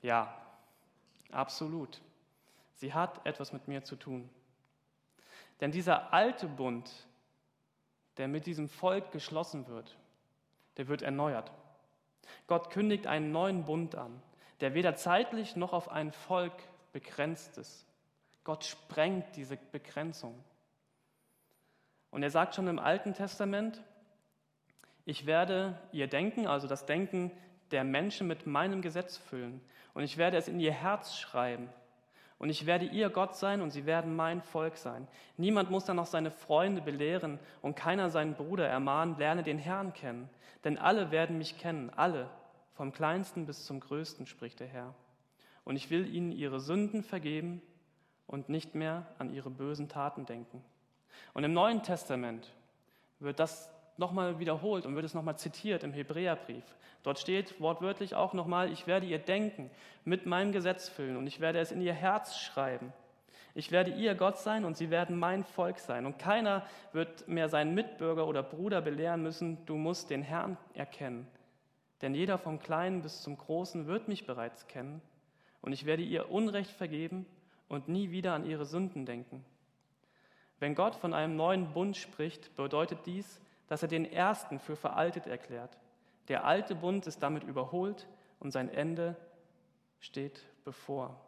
Ja, 0.00 0.34
absolut. 1.30 2.00
Sie 2.74 2.94
hat 2.94 3.24
etwas 3.26 3.52
mit 3.52 3.68
mir 3.68 3.84
zu 3.84 3.96
tun. 3.96 4.28
Denn 5.60 5.70
dieser 5.70 6.12
alte 6.12 6.48
Bund, 6.48 6.90
der 8.16 8.28
mit 8.28 8.46
diesem 8.46 8.68
Volk 8.68 9.12
geschlossen 9.12 9.68
wird, 9.68 9.96
der 10.76 10.88
wird 10.88 11.02
erneuert. 11.02 11.52
Gott 12.46 12.70
kündigt 12.70 13.06
einen 13.06 13.32
neuen 13.32 13.64
Bund 13.64 13.94
an, 13.94 14.22
der 14.60 14.74
weder 14.74 14.96
zeitlich 14.96 15.56
noch 15.56 15.72
auf 15.72 15.88
ein 15.90 16.12
Volk 16.12 16.54
Begrenztes. 16.92 17.86
Gott 18.44 18.64
sprengt 18.64 19.36
diese 19.36 19.56
Begrenzung. 19.56 20.34
Und 22.12 22.22
er 22.22 22.30
sagt 22.30 22.54
schon 22.54 22.68
im 22.68 22.78
Alten 22.78 23.14
Testament, 23.14 23.82
ich 25.04 25.26
werde 25.26 25.78
ihr 25.90 26.06
Denken, 26.06 26.46
also 26.46 26.68
das 26.68 26.86
Denken 26.86 27.32
der 27.72 27.82
Menschen 27.82 28.28
mit 28.28 28.46
meinem 28.46 28.82
Gesetz 28.82 29.16
füllen. 29.16 29.60
Und 29.94 30.04
ich 30.04 30.18
werde 30.18 30.36
es 30.36 30.46
in 30.46 30.60
ihr 30.60 30.72
Herz 30.72 31.16
schreiben. 31.16 31.68
Und 32.38 32.50
ich 32.50 32.66
werde 32.66 32.84
ihr 32.84 33.08
Gott 33.08 33.36
sein 33.36 33.62
und 33.62 33.70
sie 33.70 33.86
werden 33.86 34.14
mein 34.14 34.42
Volk 34.42 34.76
sein. 34.76 35.08
Niemand 35.36 35.70
muss 35.70 35.84
dann 35.84 35.96
noch 35.96 36.06
seine 36.06 36.30
Freunde 36.30 36.82
belehren 36.82 37.38
und 37.62 37.76
keiner 37.76 38.10
seinen 38.10 38.34
Bruder 38.34 38.66
ermahnen, 38.66 39.16
lerne 39.16 39.42
den 39.42 39.58
Herrn 39.58 39.92
kennen. 39.94 40.28
Denn 40.64 40.76
alle 40.76 41.10
werden 41.12 41.38
mich 41.38 41.56
kennen, 41.56 41.90
alle, 41.90 42.28
vom 42.74 42.92
kleinsten 42.92 43.46
bis 43.46 43.64
zum 43.64 43.80
größten, 43.80 44.26
spricht 44.26 44.60
der 44.60 44.66
Herr. 44.66 44.94
Und 45.64 45.76
ich 45.76 45.88
will 45.88 46.12
ihnen 46.12 46.32
ihre 46.32 46.60
Sünden 46.60 47.02
vergeben 47.02 47.62
und 48.26 48.48
nicht 48.48 48.74
mehr 48.74 49.06
an 49.18 49.32
ihre 49.32 49.50
bösen 49.50 49.88
Taten 49.88 50.26
denken. 50.26 50.62
Und 51.34 51.44
im 51.44 51.52
Neuen 51.52 51.82
Testament 51.82 52.52
wird 53.20 53.38
das 53.38 53.70
nochmal 53.96 54.38
wiederholt 54.38 54.86
und 54.86 54.94
wird 54.94 55.04
es 55.04 55.14
nochmal 55.14 55.38
zitiert 55.38 55.84
im 55.84 55.92
Hebräerbrief. 55.92 56.64
Dort 57.02 57.18
steht 57.18 57.60
wortwörtlich 57.60 58.14
auch 58.14 58.32
nochmal, 58.32 58.70
ich 58.70 58.86
werde 58.86 59.06
ihr 59.06 59.18
Denken 59.18 59.70
mit 60.04 60.26
meinem 60.26 60.52
Gesetz 60.52 60.88
füllen 60.88 61.16
und 61.16 61.26
ich 61.26 61.40
werde 61.40 61.58
es 61.58 61.72
in 61.72 61.80
ihr 61.80 61.92
Herz 61.92 62.36
schreiben. 62.38 62.92
Ich 63.54 63.70
werde 63.70 63.90
ihr 63.90 64.14
Gott 64.14 64.38
sein 64.38 64.64
und 64.64 64.76
sie 64.76 64.90
werden 64.90 65.18
mein 65.18 65.44
Volk 65.44 65.78
sein. 65.78 66.06
Und 66.06 66.18
keiner 66.18 66.64
wird 66.92 67.28
mehr 67.28 67.48
seinen 67.48 67.74
Mitbürger 67.74 68.26
oder 68.26 68.42
Bruder 68.42 68.80
belehren 68.80 69.22
müssen, 69.22 69.64
du 69.66 69.76
musst 69.76 70.10
den 70.10 70.22
Herrn 70.22 70.56
erkennen. 70.74 71.26
Denn 72.00 72.14
jeder 72.14 72.38
vom 72.38 72.58
Kleinen 72.58 73.02
bis 73.02 73.20
zum 73.20 73.36
Großen 73.36 73.86
wird 73.86 74.08
mich 74.08 74.26
bereits 74.26 74.66
kennen. 74.68 75.02
Und 75.60 75.72
ich 75.72 75.84
werde 75.84 76.02
ihr 76.02 76.30
Unrecht 76.30 76.70
vergeben 76.70 77.26
und 77.68 77.88
nie 77.88 78.10
wieder 78.10 78.32
an 78.34 78.46
ihre 78.46 78.64
Sünden 78.64 79.06
denken. 79.06 79.44
Wenn 80.62 80.76
Gott 80.76 80.94
von 80.94 81.12
einem 81.12 81.34
neuen 81.34 81.72
Bund 81.72 81.96
spricht, 81.96 82.54
bedeutet 82.54 83.04
dies, 83.04 83.40
dass 83.66 83.82
er 83.82 83.88
den 83.88 84.04
ersten 84.04 84.60
für 84.60 84.76
veraltet 84.76 85.26
erklärt. 85.26 85.76
Der 86.28 86.44
alte 86.44 86.76
Bund 86.76 87.04
ist 87.08 87.20
damit 87.20 87.42
überholt 87.42 88.06
und 88.38 88.52
sein 88.52 88.68
Ende 88.68 89.16
steht 89.98 90.46
bevor. 90.62 91.20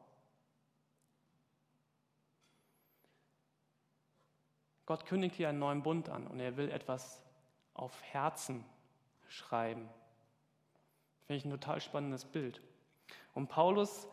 Gott 4.87 5.05
kündigt 5.05 5.35
hier 5.35 5.49
einen 5.49 5.59
neuen 5.59 5.83
Bund 5.83 6.11
an 6.11 6.29
und 6.29 6.39
er 6.39 6.57
will 6.57 6.71
etwas 6.71 7.21
auf 7.75 8.01
Herzen 8.05 8.65
schreiben. 9.27 9.89
Finde 11.27 11.39
ich 11.39 11.45
ein 11.45 11.51
total 11.51 11.81
spannendes 11.81 12.25
Bild. 12.25 12.63
Und 13.35 13.49
Paulus 13.49 14.07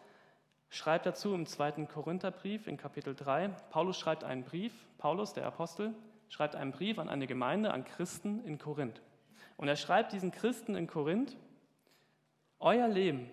schreibt 0.71 1.05
dazu 1.05 1.35
im 1.35 1.45
zweiten 1.45 1.87
Korintherbrief 1.87 2.65
in 2.65 2.77
Kapitel 2.77 3.13
3, 3.13 3.49
Paulus 3.69 3.99
schreibt 3.99 4.23
einen 4.23 4.43
Brief, 4.43 4.73
Paulus, 4.97 5.33
der 5.33 5.45
Apostel, 5.45 5.93
schreibt 6.29 6.55
einen 6.55 6.71
Brief 6.71 6.97
an 6.97 7.09
eine 7.09 7.27
Gemeinde, 7.27 7.71
an 7.71 7.83
Christen 7.83 8.43
in 8.45 8.57
Korinth. 8.57 9.01
Und 9.57 9.67
er 9.67 9.75
schreibt 9.75 10.13
diesen 10.13 10.31
Christen 10.31 10.75
in 10.75 10.87
Korinth, 10.87 11.37
euer 12.59 12.87
Leben 12.87 13.29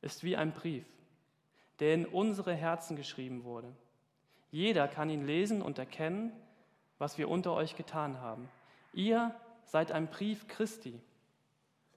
ist 0.00 0.24
wie 0.24 0.36
ein 0.36 0.52
Brief, 0.52 0.86
der 1.80 1.94
in 1.94 2.06
unsere 2.06 2.54
Herzen 2.54 2.96
geschrieben 2.96 3.44
wurde. 3.44 3.70
Jeder 4.50 4.88
kann 4.88 5.10
ihn 5.10 5.26
lesen 5.26 5.60
und 5.60 5.78
erkennen, 5.78 6.32
was 6.98 7.18
wir 7.18 7.28
unter 7.28 7.52
euch 7.52 7.76
getan 7.76 8.20
haben. 8.20 8.48
Ihr 8.94 9.34
seid 9.64 9.92
ein 9.92 10.08
Brief 10.08 10.48
Christi, 10.48 10.98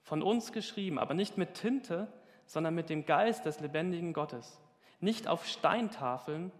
von 0.02 0.22
uns 0.22 0.52
geschrieben, 0.52 0.98
aber 0.98 1.14
nicht 1.14 1.38
mit 1.38 1.54
Tinte, 1.54 2.06
sondern 2.46 2.74
mit 2.74 2.88
dem 2.88 3.04
Geist 3.04 3.44
des 3.44 3.60
lebendigen 3.60 4.12
Gottes. 4.12 4.58
Nicht 5.00 5.28
auf 5.28 5.46
Steintafeln, 5.46 6.52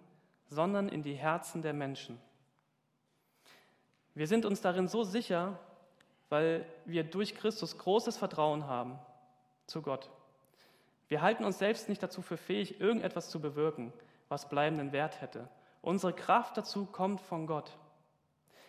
sondern 0.49 0.89
in 0.89 1.03
die 1.03 1.15
Herzen 1.15 1.63
der 1.63 1.73
Menschen. 1.73 2.21
Wir 4.15 4.27
sind 4.27 4.45
uns 4.45 4.61
darin 4.61 4.89
so 4.89 5.03
sicher, 5.05 5.59
weil 6.29 6.67
wir 6.85 7.05
durch 7.05 7.35
Christus 7.35 7.79
großes 7.79 8.17
Vertrauen 8.17 8.67
haben 8.67 8.99
zu 9.67 9.83
Gott. 9.83 10.11
Wir 11.09 11.23
halten 11.23 11.45
uns 11.45 11.59
selbst 11.59 11.89
nicht 11.89 12.03
dazu 12.03 12.23
für 12.23 12.37
fähig, 12.37 12.81
irgendetwas 12.81 13.31
zu 13.31 13.41
bewirken, 13.41 13.93
was 14.29 14.49
bleibenden 14.49 14.93
Wert 14.93 15.21
hätte. 15.21 15.49
Unsere 15.83 16.13
Kraft 16.13 16.57
dazu 16.57 16.87
kommt 16.87 17.21
von 17.21 17.47
Gott. 17.47 17.77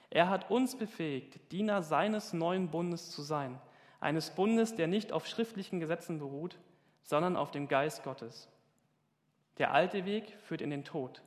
Er 0.10 0.30
hat 0.30 0.52
uns 0.52 0.78
befähigt, 0.78 1.52
Diener 1.52 1.82
seines 1.82 2.34
neuen 2.34 2.70
Bundes 2.70 3.12
zu 3.12 3.22
sein, 3.22 3.60
eines 4.00 4.30
Bundes, 4.30 4.76
der 4.76 4.88
nicht 4.88 5.12
auf 5.12 5.26
schriftlichen 5.26 5.80
Gesetzen 5.80 6.20
beruht, 6.20 6.60
sondern 7.08 7.38
auf 7.38 7.52
dem 7.52 7.70
Geist 7.70 8.04
Gottes. 8.04 8.50
Der 9.58 9.74
alte 9.74 10.06
Weg 10.06 10.36
führt 10.42 10.62
in 10.62 10.70
den 10.70 10.84
Tod, 10.84 11.24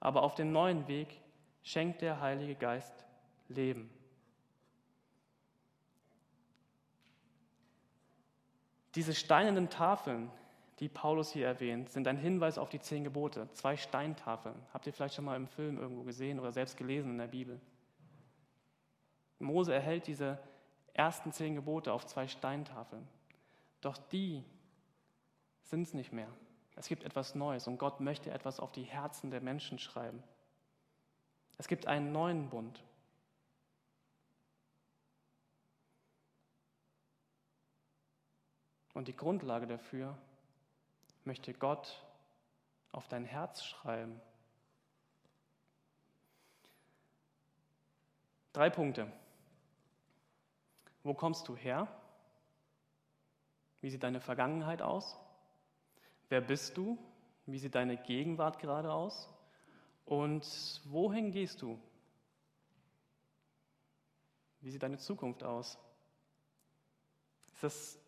aber 0.00 0.22
auf 0.22 0.36
dem 0.36 0.52
neuen 0.52 0.86
Weg 0.86 1.20
schenkt 1.62 2.00
der 2.00 2.20
Heilige 2.20 2.54
Geist 2.54 2.94
Leben. 3.48 3.90
Diese 8.94 9.14
steinernen 9.14 9.68
Tafeln, 9.68 10.30
die 10.78 10.88
Paulus 10.88 11.32
hier 11.32 11.46
erwähnt, 11.46 11.90
sind 11.90 12.06
ein 12.06 12.16
Hinweis 12.16 12.56
auf 12.56 12.68
die 12.68 12.80
zehn 12.80 13.02
Gebote. 13.02 13.48
Zwei 13.52 13.76
Steintafeln. 13.76 14.54
Habt 14.72 14.86
ihr 14.86 14.92
vielleicht 14.92 15.14
schon 15.14 15.24
mal 15.24 15.36
im 15.36 15.48
Film 15.48 15.78
irgendwo 15.78 16.04
gesehen 16.04 16.38
oder 16.38 16.52
selbst 16.52 16.76
gelesen 16.76 17.10
in 17.10 17.18
der 17.18 17.26
Bibel? 17.26 17.60
Mose 19.40 19.74
erhält 19.74 20.06
diese 20.06 20.38
ersten 20.94 21.32
zehn 21.32 21.56
Gebote 21.56 21.92
auf 21.92 22.06
zwei 22.06 22.28
Steintafeln. 22.28 23.06
Doch 23.80 23.96
die 23.96 24.44
sind 25.68 25.82
es 25.82 25.94
nicht 25.94 26.12
mehr. 26.12 26.28
Es 26.76 26.88
gibt 26.88 27.04
etwas 27.04 27.34
Neues 27.34 27.66
und 27.66 27.78
Gott 27.78 28.00
möchte 28.00 28.30
etwas 28.30 28.58
auf 28.58 28.72
die 28.72 28.84
Herzen 28.84 29.30
der 29.30 29.40
Menschen 29.40 29.78
schreiben. 29.78 30.22
Es 31.58 31.68
gibt 31.68 31.86
einen 31.86 32.12
neuen 32.12 32.48
Bund. 32.48 32.82
Und 38.94 39.08
die 39.08 39.16
Grundlage 39.16 39.66
dafür 39.66 40.16
möchte 41.24 41.52
Gott 41.52 42.02
auf 42.92 43.06
dein 43.08 43.24
Herz 43.24 43.62
schreiben. 43.62 44.20
Drei 48.52 48.70
Punkte. 48.70 49.12
Wo 51.02 51.12
kommst 51.12 51.46
du 51.48 51.56
her? 51.56 51.86
Wie 53.80 53.90
sieht 53.90 54.02
deine 54.02 54.20
Vergangenheit 54.20 54.82
aus? 54.82 55.16
Wer 56.28 56.40
bist 56.40 56.76
du? 56.76 56.98
Wie 57.46 57.58
sieht 57.58 57.74
deine 57.74 57.96
Gegenwart 57.96 58.58
gerade 58.58 58.92
aus? 58.92 59.28
Und 60.04 60.80
wohin 60.84 61.32
gehst 61.32 61.62
du? 61.62 61.78
Wie 64.60 64.70
sieht 64.70 64.82
deine 64.82 64.98
Zukunft 64.98 65.44
aus? 65.44 65.78
Ist 67.52 67.62
das 67.62 67.98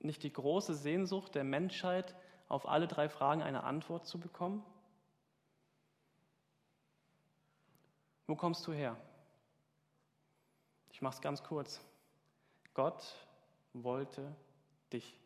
nicht 0.00 0.22
die 0.22 0.32
große 0.32 0.74
Sehnsucht 0.74 1.34
der 1.34 1.44
Menschheit, 1.44 2.14
auf 2.48 2.66
alle 2.66 2.88
drei 2.88 3.08
Fragen 3.08 3.42
eine 3.42 3.62
Antwort 3.62 4.06
zu 4.06 4.18
bekommen? 4.18 4.64
Wo 8.26 8.34
kommst 8.34 8.66
du 8.66 8.72
her? 8.72 8.96
Ich 10.90 11.02
mache 11.02 11.14
es 11.14 11.20
ganz 11.20 11.42
kurz. 11.42 11.80
Gott 12.74 13.14
wollte 13.72 14.34
dich. 14.92 15.19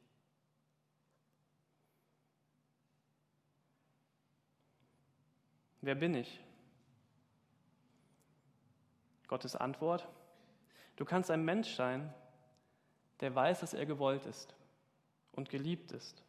Wer 5.84 5.94
bin 5.94 6.14
ich? 6.14 6.40
Gottes 9.28 9.54
Antwort, 9.54 10.08
du 10.96 11.04
kannst 11.04 11.30
ein 11.30 11.44
Mensch 11.44 11.74
sein, 11.74 12.12
der 13.20 13.34
weiß, 13.34 13.60
dass 13.60 13.74
er 13.74 13.84
gewollt 13.84 14.24
ist 14.24 14.54
und 15.32 15.50
geliebt 15.50 15.92
ist 15.92 16.24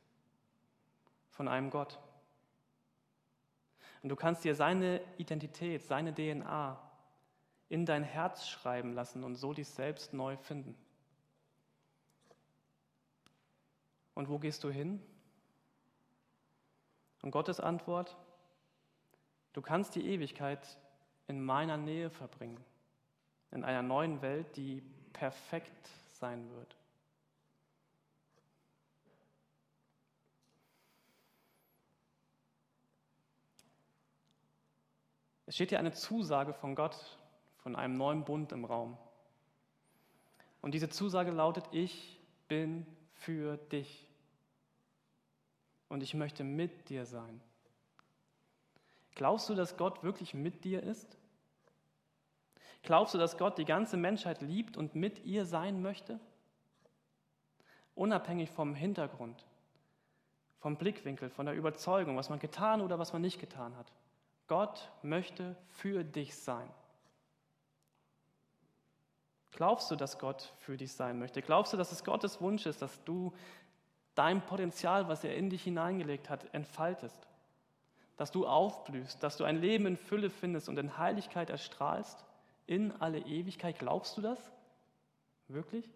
von 1.30 1.48
einem 1.48 1.70
Gott. 1.70 2.02
Und 4.04 4.10
du 4.10 4.18
kannst 4.18 4.44
dir 4.44 4.56
seine 4.56 5.02
Identität, 5.18 5.84
seine 5.84 6.14
DNA 6.14 6.78
in 7.70 7.86
dein 7.86 8.04
Herz 8.04 8.50
schreiben 8.50 8.92
lassen 8.92 9.24
und 9.24 9.36
so 9.36 9.54
dich 9.54 9.70
selbst 9.70 10.12
neu 10.12 10.36
finden. 10.36 10.76
Und 14.16 14.28
wo 14.28 14.38
gehst 14.38 14.66
du 14.66 14.70
hin? 14.70 15.02
Und 17.22 17.32
Gottes 17.32 17.62
Antwort, 17.62 18.18
Du 19.56 19.62
kannst 19.62 19.96
die 19.96 20.06
Ewigkeit 20.06 20.78
in 21.28 21.42
meiner 21.42 21.78
Nähe 21.78 22.10
verbringen, 22.10 22.62
in 23.52 23.64
einer 23.64 23.82
neuen 23.82 24.22
Welt, 24.22 24.58
die 24.58 24.84
perfekt 25.14 25.88
sein 26.08 26.52
wird. 26.52 26.76
Es 35.46 35.56
steht 35.56 35.70
hier 35.70 35.80
eine 35.80 35.94
Zusage 35.94 36.54
von 36.54 36.76
Gott, 36.76 37.18
von 37.60 37.78
einem 37.78 37.96
neuen 37.96 38.26
Bund 38.26 38.52
im 38.52 38.66
Raum. 38.66 38.98
Und 40.62 40.74
diese 40.74 40.90
Zusage 40.90 41.32
lautet, 41.32 41.64
ich 41.72 42.20
bin 42.50 42.86
für 43.14 43.56
dich. 43.56 44.06
Und 45.88 46.04
ich 46.04 46.14
möchte 46.14 46.44
mit 46.44 46.90
dir 46.90 47.06
sein. 47.06 47.40
Glaubst 49.16 49.50
du, 49.50 49.56
dass 49.56 49.78
Gott 49.78 50.04
wirklich 50.04 50.34
mit 50.34 50.64
dir 50.64 50.84
ist? 50.84 51.18
Glaubst 52.84 53.14
du, 53.14 53.18
dass 53.18 53.38
Gott 53.38 53.58
die 53.58 53.66
ganze 53.66 53.98
Menschheit 53.98 54.42
liebt 54.42 54.78
und 54.78 54.94
mit 54.94 55.26
ihr 55.26 55.46
sein 55.46 55.82
möchte? 55.82 56.20
Unabhängig 57.96 58.52
vom 58.52 58.76
Hintergrund, 58.76 59.44
vom 60.60 60.78
Blickwinkel, 60.78 61.30
von 61.30 61.46
der 61.46 61.56
Überzeugung, 61.56 62.18
was 62.18 62.30
man 62.30 62.40
getan 62.40 62.82
oder 62.82 63.00
was 63.00 63.14
man 63.14 63.22
nicht 63.22 63.40
getan 63.40 63.76
hat. 63.78 63.92
Gott 64.48 64.92
möchte 65.02 65.56
für 65.70 66.04
dich 66.04 66.36
sein. 66.36 66.70
Glaubst 69.54 69.90
du, 69.90 69.96
dass 69.96 70.20
Gott 70.20 70.54
für 70.60 70.76
dich 70.76 70.92
sein 70.92 71.18
möchte? 71.18 71.42
Glaubst 71.42 71.72
du, 71.72 71.78
dass 71.78 71.94
es 71.94 72.04
Gottes 72.04 72.42
Wunsch 72.42 72.66
ist, 72.66 72.82
dass 72.82 73.04
du 73.06 73.34
dein 74.14 74.46
Potenzial, 74.46 75.08
was 75.08 75.24
er 75.24 75.36
in 75.36 75.50
dich 75.50 75.64
hineingelegt 75.64 76.30
hat, 76.30 76.54
entfaltest? 76.54 77.26
Dass 78.18 78.32
du 78.32 78.48
aufblühst, 78.48 79.22
dass 79.22 79.38
du 79.38 79.44
ein 79.44 79.60
Leben 79.60 79.86
in 79.86 79.98
Fülle 79.98 80.30
findest 80.30 80.70
und 80.70 80.78
in 80.78 80.98
Heiligkeit 80.98 81.50
erstrahlst 81.50 82.24
in 82.68 82.92
alle 82.94 83.20
Ewigkeit? 83.20 83.78
Glaubst 83.78 84.18
du 84.18 84.22
das? 84.22 84.40
Wirklich? 85.48 85.90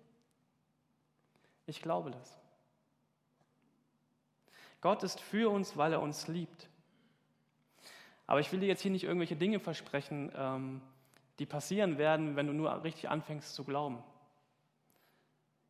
Ich 1.65 1.81
glaube 1.81 2.11
das. 2.11 2.39
Gott 4.81 5.03
ist 5.03 5.19
für 5.19 5.49
uns, 5.49 5.77
weil 5.77 5.93
er 5.93 6.01
uns 6.01 6.27
liebt. 6.27 6.69
Aber 8.27 8.39
ich 8.39 8.51
will 8.51 8.59
dir 8.59 8.67
jetzt 8.67 8.81
hier 8.81 8.91
nicht 8.91 9.03
irgendwelche 9.03 9.35
Dinge 9.35 9.59
versprechen, 9.59 10.31
ähm, 10.35 10.81
die 11.39 11.45
passieren 11.45 11.97
werden, 11.97 12.35
wenn 12.35 12.47
du 12.47 12.53
nur 12.53 12.83
richtig 12.83 13.09
anfängst 13.09 13.55
zu 13.55 13.63
glauben. 13.63 14.03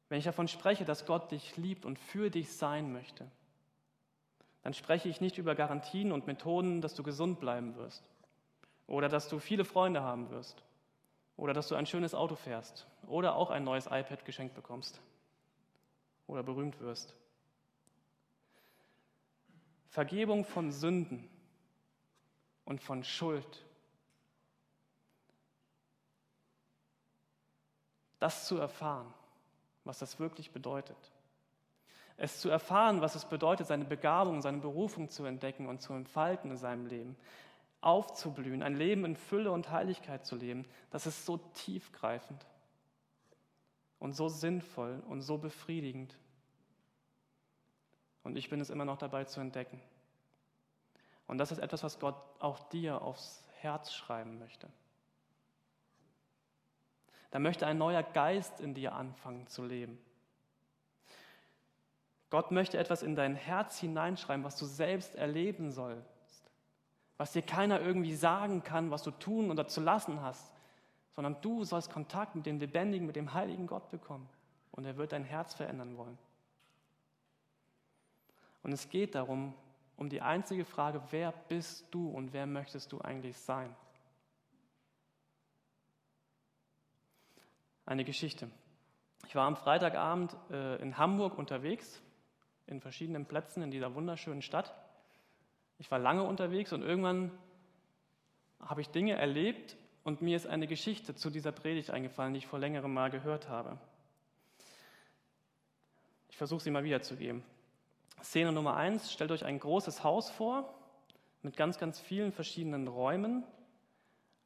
Wenn 0.10 0.20
ich 0.20 0.26
davon 0.26 0.48
spreche, 0.48 0.86
dass 0.86 1.06
Gott 1.06 1.32
dich 1.32 1.56
liebt 1.58 1.86
und 1.86 1.98
für 2.00 2.30
dich 2.30 2.52
sein 2.52 2.92
möchte, 2.92 3.30
dann 4.62 4.74
spreche 4.74 5.10
ich 5.10 5.22
nicht 5.22 5.38
über 5.38 5.56
Garantien 5.56 6.12
und 6.12 6.28
Methoden, 6.28 6.82
dass 6.82 6.94
du 6.94 7.04
gesund 7.04 7.40
bleiben 7.40 7.76
wirst 7.76 8.04
oder 8.88 9.08
dass 9.08 9.30
du 9.30 9.40
viele 9.40 9.66
Freunde 9.66 10.02
haben 10.02 10.30
wirst 10.30 10.64
oder 11.38 11.54
dass 11.54 11.68
du 11.68 11.76
ein 11.76 11.86
schönes 11.86 12.14
Auto 12.14 12.36
fährst 12.36 12.86
oder 13.08 13.36
auch 13.36 13.50
ein 13.50 13.64
neues 13.64 13.86
iPad 13.86 14.26
geschenkt 14.26 14.56
bekommst 14.56 15.00
oder 16.28 16.44
berühmt 16.44 16.80
wirst. 16.82 17.16
Vergebung 19.88 20.46
von 20.46 20.72
Sünden 20.72 21.30
und 22.66 22.82
von 22.82 23.04
Schuld 23.04 23.66
das 28.20 28.46
zu 28.46 28.58
erfahren, 28.58 29.12
was 29.86 30.00
das 30.00 30.20
wirklich 30.20 30.52
bedeutet. 30.52 30.98
Es 32.22 32.42
zu 32.42 32.50
erfahren, 32.50 33.00
was 33.00 33.16
es 33.16 33.24
bedeutet, 33.24 33.68
seine 33.68 33.86
Begabung, 33.86 34.42
seine 34.42 34.58
Berufung 34.58 35.10
zu 35.10 35.24
entdecken 35.24 35.68
und 35.68 35.82
zu 35.82 35.94
entfalten 35.94 36.52
in 36.52 36.58
seinem 36.58 36.86
Leben, 36.86 37.16
aufzublühen, 37.80 38.62
ein 38.62 38.76
Leben 38.76 39.06
in 39.06 39.16
Fülle 39.16 39.54
und 39.54 39.72
Heiligkeit 39.72 40.26
zu 40.26 40.36
leben, 40.36 40.66
das 40.92 41.08
ist 41.08 41.26
so 41.26 41.38
tiefgreifend 41.38 42.46
und 44.00 44.18
so 44.18 44.28
sinnvoll 44.28 45.02
und 45.08 45.22
so 45.22 45.38
befriedigend. 45.38 46.18
Und 48.24 48.36
ich 48.36 48.50
bin 48.50 48.60
es 48.60 48.70
immer 48.70 48.84
noch 48.84 48.98
dabei 48.98 49.24
zu 49.24 49.40
entdecken. 49.40 49.82
Und 51.26 51.38
das 51.38 51.54
ist 51.54 51.60
etwas, 51.60 51.84
was 51.84 52.00
Gott 52.00 52.18
auch 52.40 52.60
dir 52.68 53.02
aufs 53.02 53.48
Herz 53.62 53.94
schreiben 53.94 54.40
möchte. 54.40 54.68
Da 57.32 57.40
möchte 57.40 57.66
ein 57.66 57.78
neuer 57.78 58.04
Geist 58.04 58.60
in 58.60 58.74
dir 58.74 58.94
anfangen 58.94 59.48
zu 59.48 59.64
leben. 59.64 59.98
Gott 62.30 62.52
möchte 62.52 62.78
etwas 62.78 63.02
in 63.02 63.16
dein 63.16 63.36
Herz 63.36 63.80
hineinschreiben, 63.80 64.44
was 64.44 64.58
du 64.58 64.66
selbst 64.66 65.16
erleben 65.16 65.72
sollst, 65.72 66.52
was 67.18 67.32
dir 67.32 67.42
keiner 67.42 67.82
irgendwie 67.82 68.16
sagen 68.16 68.64
kann, 68.64 68.92
was 68.92 69.04
du 69.04 69.12
tun 69.12 69.50
oder 69.50 69.68
zu 69.68 69.82
lassen 69.82 70.22
hast, 70.22 70.54
sondern 71.12 71.38
du 71.42 71.64
sollst 71.64 71.92
Kontakt 71.92 72.36
mit 72.36 72.46
dem 72.46 72.60
lebendigen, 72.60 73.08
mit 73.08 73.16
dem 73.16 73.34
heiligen 73.34 73.68
Gott 73.68 73.90
bekommen 73.90 74.30
und 74.72 74.86
er 74.86 74.98
wird 74.98 75.12
dein 75.12 75.24
Herz 75.24 75.54
verändern 75.54 75.98
wollen. 75.98 76.18
Und 78.62 78.74
es 78.74 78.90
geht 78.90 79.16
darum, 79.16 79.54
um 79.98 80.10
die 80.10 80.22
einzige 80.22 80.66
Frage, 80.66 81.02
wer 81.10 81.32
bist 81.32 81.88
du 81.92 82.10
und 82.10 82.34
wer 82.34 82.46
möchtest 82.46 82.92
du 82.92 83.02
eigentlich 83.02 83.38
sein? 83.38 83.76
eine 87.90 88.06
Geschichte. 88.06 88.52
Ich 89.28 89.36
war 89.36 89.48
am 89.48 89.56
Freitagabend 89.56 90.38
äh, 90.52 90.80
in 90.80 91.00
Hamburg 91.00 91.40
unterwegs, 91.40 92.00
in 92.70 92.82
verschiedenen 92.82 93.26
Plätzen 93.26 93.64
in 93.64 93.72
dieser 93.72 93.96
wunderschönen 93.96 94.42
Stadt. 94.42 94.74
Ich 95.80 95.90
war 95.90 96.00
lange 96.00 96.24
unterwegs 96.24 96.72
und 96.72 96.84
irgendwann 96.84 97.32
habe 98.60 98.82
ich 98.82 98.90
Dinge 98.90 99.14
erlebt 99.14 99.78
und 100.04 100.22
mir 100.22 100.36
ist 100.36 100.46
eine 100.46 100.68
Geschichte 100.68 101.16
zu 101.16 101.30
dieser 101.30 101.52
Predigt 101.52 101.90
eingefallen, 101.90 102.34
die 102.34 102.40
ich 102.40 102.48
vor 102.48 102.60
längerem 102.60 102.94
mal 102.94 103.10
gehört 103.10 103.50
habe. 103.50 103.78
Ich 106.30 106.38
versuche 106.38 106.62
sie 106.62 106.72
mal 106.72 106.84
wiederzugeben. 106.84 107.44
Szene 108.22 108.52
Nummer 108.52 108.76
eins: 108.76 109.12
Stellt 109.12 109.32
euch 109.32 109.46
ein 109.46 109.60
großes 109.60 110.04
Haus 110.04 110.30
vor 110.30 110.74
mit 111.42 111.58
ganz, 111.58 111.78
ganz 111.80 112.00
vielen 112.00 112.32
verschiedenen 112.32 112.88
Räumen. 112.88 113.44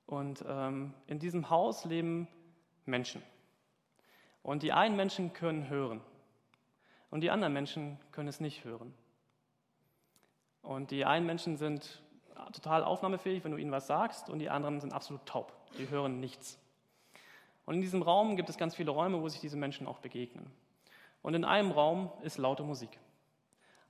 Und 0.05 0.43
ähm, 0.47 0.93
in 1.07 1.19
diesem 1.19 1.49
Haus 1.49 1.85
leben 1.85 2.27
Menschen. 2.85 3.23
Und 4.43 4.63
die 4.63 4.73
einen 4.73 4.95
Menschen 4.95 5.33
können 5.33 5.69
hören 5.69 6.01
und 7.13 7.21
die 7.21 7.29
anderen 7.29 7.53
Menschen 7.53 7.99
können 8.11 8.27
es 8.27 8.39
nicht 8.39 8.63
hören. 8.63 8.91
Und 10.63 10.89
die 10.89 11.05
einen 11.05 11.27
Menschen 11.27 11.57
sind 11.57 12.01
total 12.53 12.83
aufnahmefähig, 12.83 13.43
wenn 13.43 13.51
du 13.51 13.57
ihnen 13.57 13.71
was 13.71 13.85
sagst, 13.85 14.31
und 14.31 14.39
die 14.39 14.49
anderen 14.49 14.79
sind 14.79 14.93
absolut 14.93 15.23
taub. 15.27 15.53
Die 15.77 15.91
hören 15.91 16.19
nichts. 16.19 16.57
Und 17.67 17.75
in 17.75 17.81
diesem 17.81 18.01
Raum 18.01 18.35
gibt 18.35 18.49
es 18.49 18.57
ganz 18.57 18.73
viele 18.73 18.89
Räume, 18.89 19.21
wo 19.21 19.29
sich 19.29 19.41
diese 19.41 19.57
Menschen 19.57 19.85
auch 19.85 19.99
begegnen. 19.99 20.49
Und 21.21 21.35
in 21.35 21.45
einem 21.45 21.69
Raum 21.69 22.11
ist 22.23 22.39
laute 22.39 22.63
Musik. 22.63 22.97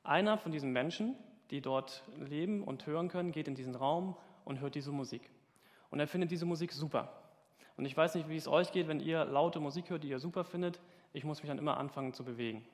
Einer 0.03 0.37
von 0.37 0.51
diesen 0.51 0.73
Menschen, 0.73 1.15
die 1.49 1.61
dort 1.61 2.03
leben 2.17 2.61
und 2.61 2.85
hören 2.87 3.07
können, 3.07 3.31
geht 3.31 3.47
in 3.47 3.55
diesen 3.55 3.75
Raum 3.75 4.17
und 4.43 4.59
hört 4.59 4.75
diese 4.75 4.91
Musik. 4.91 5.29
Und 5.91 6.01
er 6.01 6.07
findet 6.09 6.29
diese 6.29 6.45
Musik 6.45 6.73
super. 6.73 7.13
Und 7.77 7.85
ich 7.85 7.95
weiß 7.95 8.15
nicht, 8.15 8.27
wie 8.27 8.35
es 8.35 8.49
euch 8.49 8.73
geht, 8.73 8.89
wenn 8.89 8.99
ihr 8.99 9.23
laute 9.23 9.61
Musik 9.61 9.89
hört, 9.91 10.03
die 10.03 10.09
ihr 10.09 10.19
super 10.19 10.43
findet. 10.43 10.81
Ich 11.13 11.23
muss 11.23 11.41
mich 11.41 11.47
dann 11.47 11.57
immer 11.57 11.77
anfangen 11.77 12.11
zu 12.11 12.25
bewegen. 12.25 12.67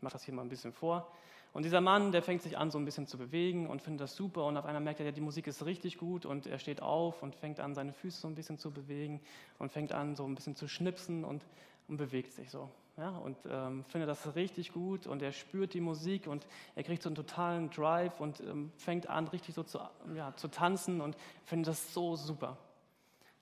Ich 0.00 0.02
mache 0.02 0.14
das 0.14 0.24
hier 0.24 0.32
mal 0.32 0.40
ein 0.40 0.48
bisschen 0.48 0.72
vor. 0.72 1.12
Und 1.52 1.66
dieser 1.66 1.82
Mann, 1.82 2.10
der 2.10 2.22
fängt 2.22 2.40
sich 2.40 2.56
an, 2.56 2.70
so 2.70 2.78
ein 2.78 2.86
bisschen 2.86 3.06
zu 3.06 3.18
bewegen 3.18 3.66
und 3.66 3.82
findet 3.82 4.00
das 4.00 4.16
super. 4.16 4.46
Und 4.46 4.56
auf 4.56 4.64
einmal 4.64 4.82
merkt 4.82 4.98
er, 5.00 5.04
ja, 5.04 5.12
die 5.12 5.20
Musik 5.20 5.46
ist 5.46 5.66
richtig 5.66 5.98
gut. 5.98 6.24
Und 6.24 6.46
er 6.46 6.58
steht 6.58 6.80
auf 6.80 7.22
und 7.22 7.34
fängt 7.34 7.60
an, 7.60 7.74
seine 7.74 7.92
Füße 7.92 8.18
so 8.18 8.26
ein 8.26 8.34
bisschen 8.34 8.56
zu 8.56 8.70
bewegen 8.70 9.20
und 9.58 9.70
fängt 9.70 9.92
an, 9.92 10.16
so 10.16 10.24
ein 10.24 10.34
bisschen 10.34 10.56
zu 10.56 10.68
schnipsen 10.68 11.22
und, 11.22 11.44
und 11.86 11.98
bewegt 11.98 12.32
sich 12.32 12.48
so. 12.48 12.70
Ja, 12.96 13.10
und 13.10 13.36
ähm, 13.46 13.84
findet 13.84 14.08
das 14.08 14.34
richtig 14.36 14.72
gut 14.72 15.06
und 15.06 15.20
er 15.20 15.32
spürt 15.32 15.74
die 15.74 15.82
Musik 15.82 16.26
und 16.28 16.46
er 16.76 16.82
kriegt 16.82 17.02
so 17.02 17.10
einen 17.10 17.16
totalen 17.16 17.68
Drive 17.68 18.20
und 18.20 18.40
ähm, 18.40 18.72
fängt 18.78 19.06
an, 19.10 19.28
richtig 19.28 19.54
so 19.54 19.62
zu, 19.62 19.80
ja, 20.14 20.34
zu 20.36 20.48
tanzen 20.48 21.02
und 21.02 21.14
findet 21.44 21.68
das 21.68 21.92
so 21.92 22.16
super. 22.16 22.56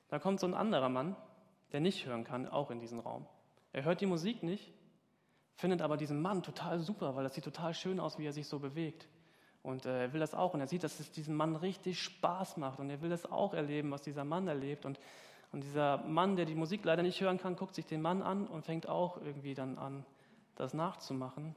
Da 0.09 0.19
kommt 0.19 0.41
so 0.41 0.47
ein 0.49 0.55
anderer 0.55 0.89
Mann, 0.89 1.15
der 1.71 1.79
nicht 1.79 2.05
hören 2.05 2.25
kann, 2.25 2.49
auch 2.49 2.73
in 2.73 2.81
diesen 2.81 2.99
Raum. 2.99 3.27
Er 3.73 3.85
hört 3.85 4.01
die 4.01 4.07
Musik 4.07 4.43
nicht, 4.43 4.73
findet 5.59 5.83
aber 5.83 5.97
diesen 5.97 6.23
Mann 6.23 6.43
total 6.43 6.79
super, 6.79 7.15
weil 7.15 7.25
das 7.25 7.35
sieht 7.35 7.45
total 7.45 7.75
schön 7.75 8.01
aus, 8.01 8.19
wie 8.19 8.25
er 8.25 8.33
sich 8.33 8.49
so 8.49 8.59
bewegt. 8.59 9.07
Und 9.63 9.85
äh, 9.85 10.05
er 10.05 10.13
will 10.13 10.21
das 10.21 10.35
auch 10.35 10.55
und 10.55 10.61
er 10.61 10.67
sieht, 10.67 10.85
dass 10.85 11.01
es 11.01 11.11
diesem 11.11 11.35
Mann 11.35 11.57
richtig 11.57 12.01
Spaß 12.01 12.57
macht 12.57 12.79
und 12.79 12.89
er 12.89 13.03
will 13.03 13.11
das 13.11 13.31
auch 13.31 13.53
erleben, 13.53 13.91
was 13.91 14.03
dieser 14.03 14.25
Mann 14.25 14.49
erlebt. 14.49 14.87
Und, 14.87 14.99
und 15.53 15.65
dieser 15.65 15.99
Mann, 15.99 16.37
der 16.37 16.47
die 16.47 16.55
Musik 16.55 16.85
leider 16.85 17.03
nicht 17.03 17.21
hören 17.21 17.39
kann, 17.39 17.57
guckt 17.57 17.75
sich 17.75 17.85
den 17.85 18.01
Mann 18.01 18.23
an 18.23 18.47
und 18.47 18.65
fängt 18.65 18.89
auch 18.89 19.21
irgendwie 19.21 19.55
dann 19.55 19.77
an, 19.77 20.07
das 20.55 20.73
nachzumachen. 20.73 21.55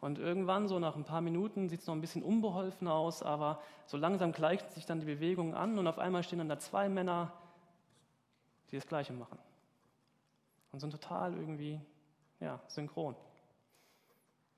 Und 0.00 0.18
irgendwann, 0.18 0.66
so 0.66 0.78
nach 0.78 0.96
ein 0.96 1.04
paar 1.04 1.20
Minuten, 1.20 1.68
sieht 1.68 1.80
es 1.80 1.86
noch 1.86 1.94
ein 1.94 2.00
bisschen 2.00 2.22
unbeholfen 2.22 2.88
aus, 2.88 3.22
aber 3.22 3.60
so 3.84 3.98
langsam 3.98 4.32
gleicht 4.32 4.72
sich 4.72 4.86
dann 4.86 5.00
die 5.00 5.06
Bewegung 5.06 5.54
an 5.54 5.78
und 5.78 5.86
auf 5.86 5.98
einmal 5.98 6.22
stehen 6.22 6.38
dann 6.38 6.48
da 6.48 6.58
zwei 6.58 6.88
Männer 6.88 7.32
die 8.70 8.76
das 8.76 8.86
Gleiche 8.86 9.12
machen. 9.12 9.38
Und 10.72 10.80
sind 10.80 10.90
total 10.90 11.36
irgendwie 11.36 11.80
ja, 12.38 12.60
synchron. 12.68 13.16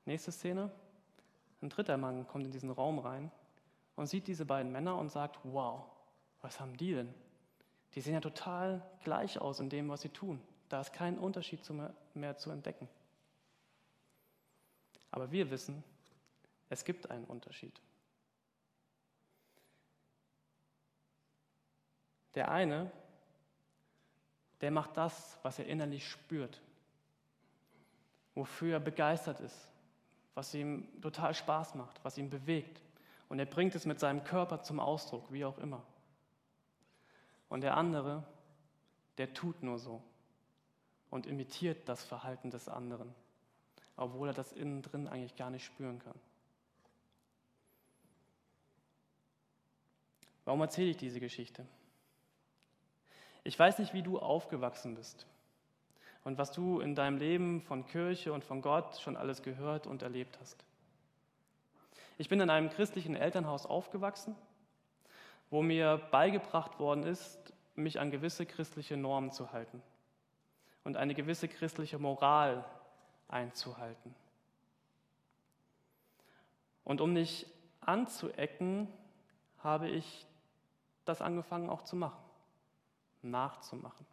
Nächste 0.05 0.33
Szene. 0.33 0.71
Ein 1.61 1.69
dritter 1.69 1.97
Mann 1.97 2.27
kommt 2.27 2.45
in 2.45 2.53
diesen 2.53 2.71
Raum 2.71 2.99
rein 2.99 3.31
und 3.95 4.07
sieht 4.07 4.27
diese 4.27 4.45
beiden 4.45 4.73
Männer 4.73 4.97
und 4.99 5.11
sagt, 5.11 5.39
wow, 5.45 5.85
was 6.41 6.59
haben 6.59 6.77
die 6.77 6.95
denn? 6.95 7.15
Die 7.95 8.01
sehen 8.01 8.15
ja 8.15 8.21
total 8.21 8.83
gleich 9.05 9.39
aus 9.41 9.61
in 9.61 9.69
dem, 9.69 9.89
was 9.89 10.01
sie 10.01 10.09
tun. 10.09 10.41
Da 10.69 10.81
ist 10.81 10.93
kein 10.93 11.19
Unterschied 11.19 11.61
mehr 12.15 12.37
zu 12.37 12.51
entdecken. 12.51 12.89
Aber 15.11 15.31
wir 15.31 15.51
wissen, 15.51 15.85
es 16.69 16.85
gibt 16.85 17.11
einen 17.11 17.27
Unterschied. 17.27 17.81
Der 22.35 22.51
eine 22.51 22.91
der 24.63 24.71
macht 24.71 24.97
das, 24.97 25.39
was 25.43 25.59
er 25.59 25.67
innerlich 25.67 26.09
spürt, 26.09 26.63
wofür 28.35 28.75
er 28.75 28.81
begeistert 28.81 29.41
ist, 29.41 29.72
was 30.35 30.55
ihm 30.55 30.89
total 31.01 31.35
Spaß 31.35 31.75
macht, 31.75 32.03
was 32.05 32.19
ihn 32.19 32.31
bewegt. 32.31 32.83
und 33.29 33.39
er 33.39 33.47
bringt 33.47 33.75
es 33.75 33.87
mit 33.87 33.99
seinem 33.99 34.25
Körper 34.25 34.61
zum 34.63 34.79
Ausdruck, 34.79 35.33
wie 35.33 35.47
auch 35.47 35.57
immer. 35.57 35.83
Und 37.49 37.63
der 37.63 37.79
andere, 37.79 38.25
der 39.17 39.33
tut 39.33 39.63
nur 39.63 39.79
so 39.79 40.03
und 41.09 41.27
imitiert 41.27 41.89
das 41.89 42.05
Verhalten 42.05 42.51
des 42.51 42.69
anderen, 42.69 43.15
obwohl 43.97 44.29
er 44.29 44.35
das 44.35 44.53
innen 44.53 44.83
drin 44.83 45.09
eigentlich 45.09 45.35
gar 45.35 45.49
nicht 45.49 45.65
spüren 45.65 45.99
kann. 45.99 46.19
Warum 50.45 50.61
erzähle 50.61 50.91
ich 50.91 50.99
diese 50.99 51.21
Geschichte? 51.21 51.67
Ich 53.45 53.59
weiß 53.59 53.79
nicht, 53.79 53.95
wie 53.95 54.03
du 54.03 54.19
aufgewachsen 54.19 54.95
bist 54.95 55.27
und 56.25 56.39
was 56.39 56.53
du 56.53 56.81
in 56.81 56.95
deinem 56.95 57.19
Leben 57.19 57.61
von 57.61 57.87
Kirche 57.87 58.33
und 58.33 58.45
von 58.45 58.63
Gott 58.63 58.99
schon 59.01 59.17
alles 59.17 59.43
gehört 59.43 59.87
und 59.87 60.03
erlebt 60.03 60.39
hast. 60.41 60.65
Ich 62.19 62.29
bin 62.29 62.41
in 62.41 62.51
einem 62.51 62.71
christlichen 62.71 63.17
Elternhaus 63.17 63.67
aufgewachsen, 63.67 64.37
wo 65.51 65.63
mir 65.63 65.99
beigebracht 66.11 66.79
worden 66.79 67.05
ist, 67.05 67.53
mich 67.75 67.99
an 67.99 68.11
gewisse 68.11 68.47
christliche 68.47 68.97
Normen 68.97 69.33
zu 69.33 69.53
halten 69.53 69.83
und 70.85 70.97
eine 70.97 71.15
gewisse 71.15 71.49
christliche 71.49 71.99
Moral 71.99 72.65
einzuhalten. 73.29 74.15
Und 76.85 77.01
um 77.01 77.13
nicht 77.13 77.47
anzuecken, 77.81 78.89
habe 79.63 79.89
ich 79.89 80.27
das 81.05 81.23
angefangen 81.23 81.71
auch 81.71 81.83
zu 81.83 81.97
machen, 81.97 82.23
nachzumachen. 83.23 84.07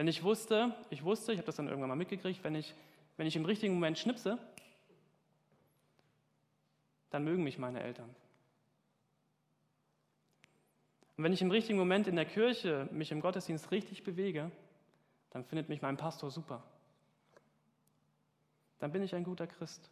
Wenn 0.00 0.08
ich 0.08 0.22
wusste, 0.22 0.74
ich 0.88 1.04
wusste, 1.04 1.32
ich 1.32 1.38
habe 1.38 1.44
das 1.44 1.56
dann 1.56 1.68
irgendwann 1.68 1.90
mal 1.90 1.94
mitgekriegt, 1.94 2.42
wenn 2.42 2.54
ich, 2.54 2.74
wenn 3.18 3.26
ich 3.26 3.36
im 3.36 3.44
richtigen 3.44 3.74
Moment 3.74 3.98
schnipse, 3.98 4.38
dann 7.10 7.22
mögen 7.22 7.44
mich 7.44 7.58
meine 7.58 7.82
Eltern. 7.82 8.08
Und 11.18 11.24
wenn 11.24 11.34
ich 11.34 11.42
im 11.42 11.50
richtigen 11.50 11.78
Moment 11.78 12.08
in 12.08 12.16
der 12.16 12.24
Kirche 12.24 12.88
mich 12.90 13.12
im 13.12 13.20
Gottesdienst 13.20 13.70
richtig 13.72 14.02
bewege, 14.02 14.50
dann 15.32 15.44
findet 15.44 15.68
mich 15.68 15.82
mein 15.82 15.98
Pastor 15.98 16.30
super. 16.30 16.62
Dann 18.78 18.92
bin 18.92 19.02
ich 19.02 19.14
ein 19.14 19.24
guter 19.24 19.46
Christ. 19.46 19.90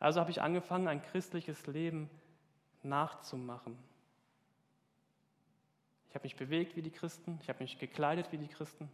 Also 0.00 0.18
habe 0.18 0.30
ich 0.30 0.40
angefangen, 0.40 0.88
ein 0.88 1.02
christliches 1.02 1.66
Leben 1.66 2.08
nachzumachen. 2.82 3.76
Ich 6.08 6.14
habe 6.14 6.24
mich 6.24 6.36
bewegt 6.36 6.76
wie 6.76 6.82
die 6.82 6.90
Christen, 6.90 7.38
ich 7.42 7.48
habe 7.48 7.62
mich 7.62 7.78
gekleidet 7.78 8.32
wie 8.32 8.38
die 8.38 8.48
Christen 8.48 8.88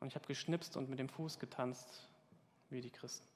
und 0.00 0.08
ich 0.08 0.14
habe 0.14 0.26
geschnipst 0.26 0.76
und 0.76 0.88
mit 0.88 0.98
dem 0.98 1.08
Fuß 1.08 1.38
getanzt 1.38 2.08
wie 2.70 2.80
die 2.80 2.90
Christen. 2.90 3.26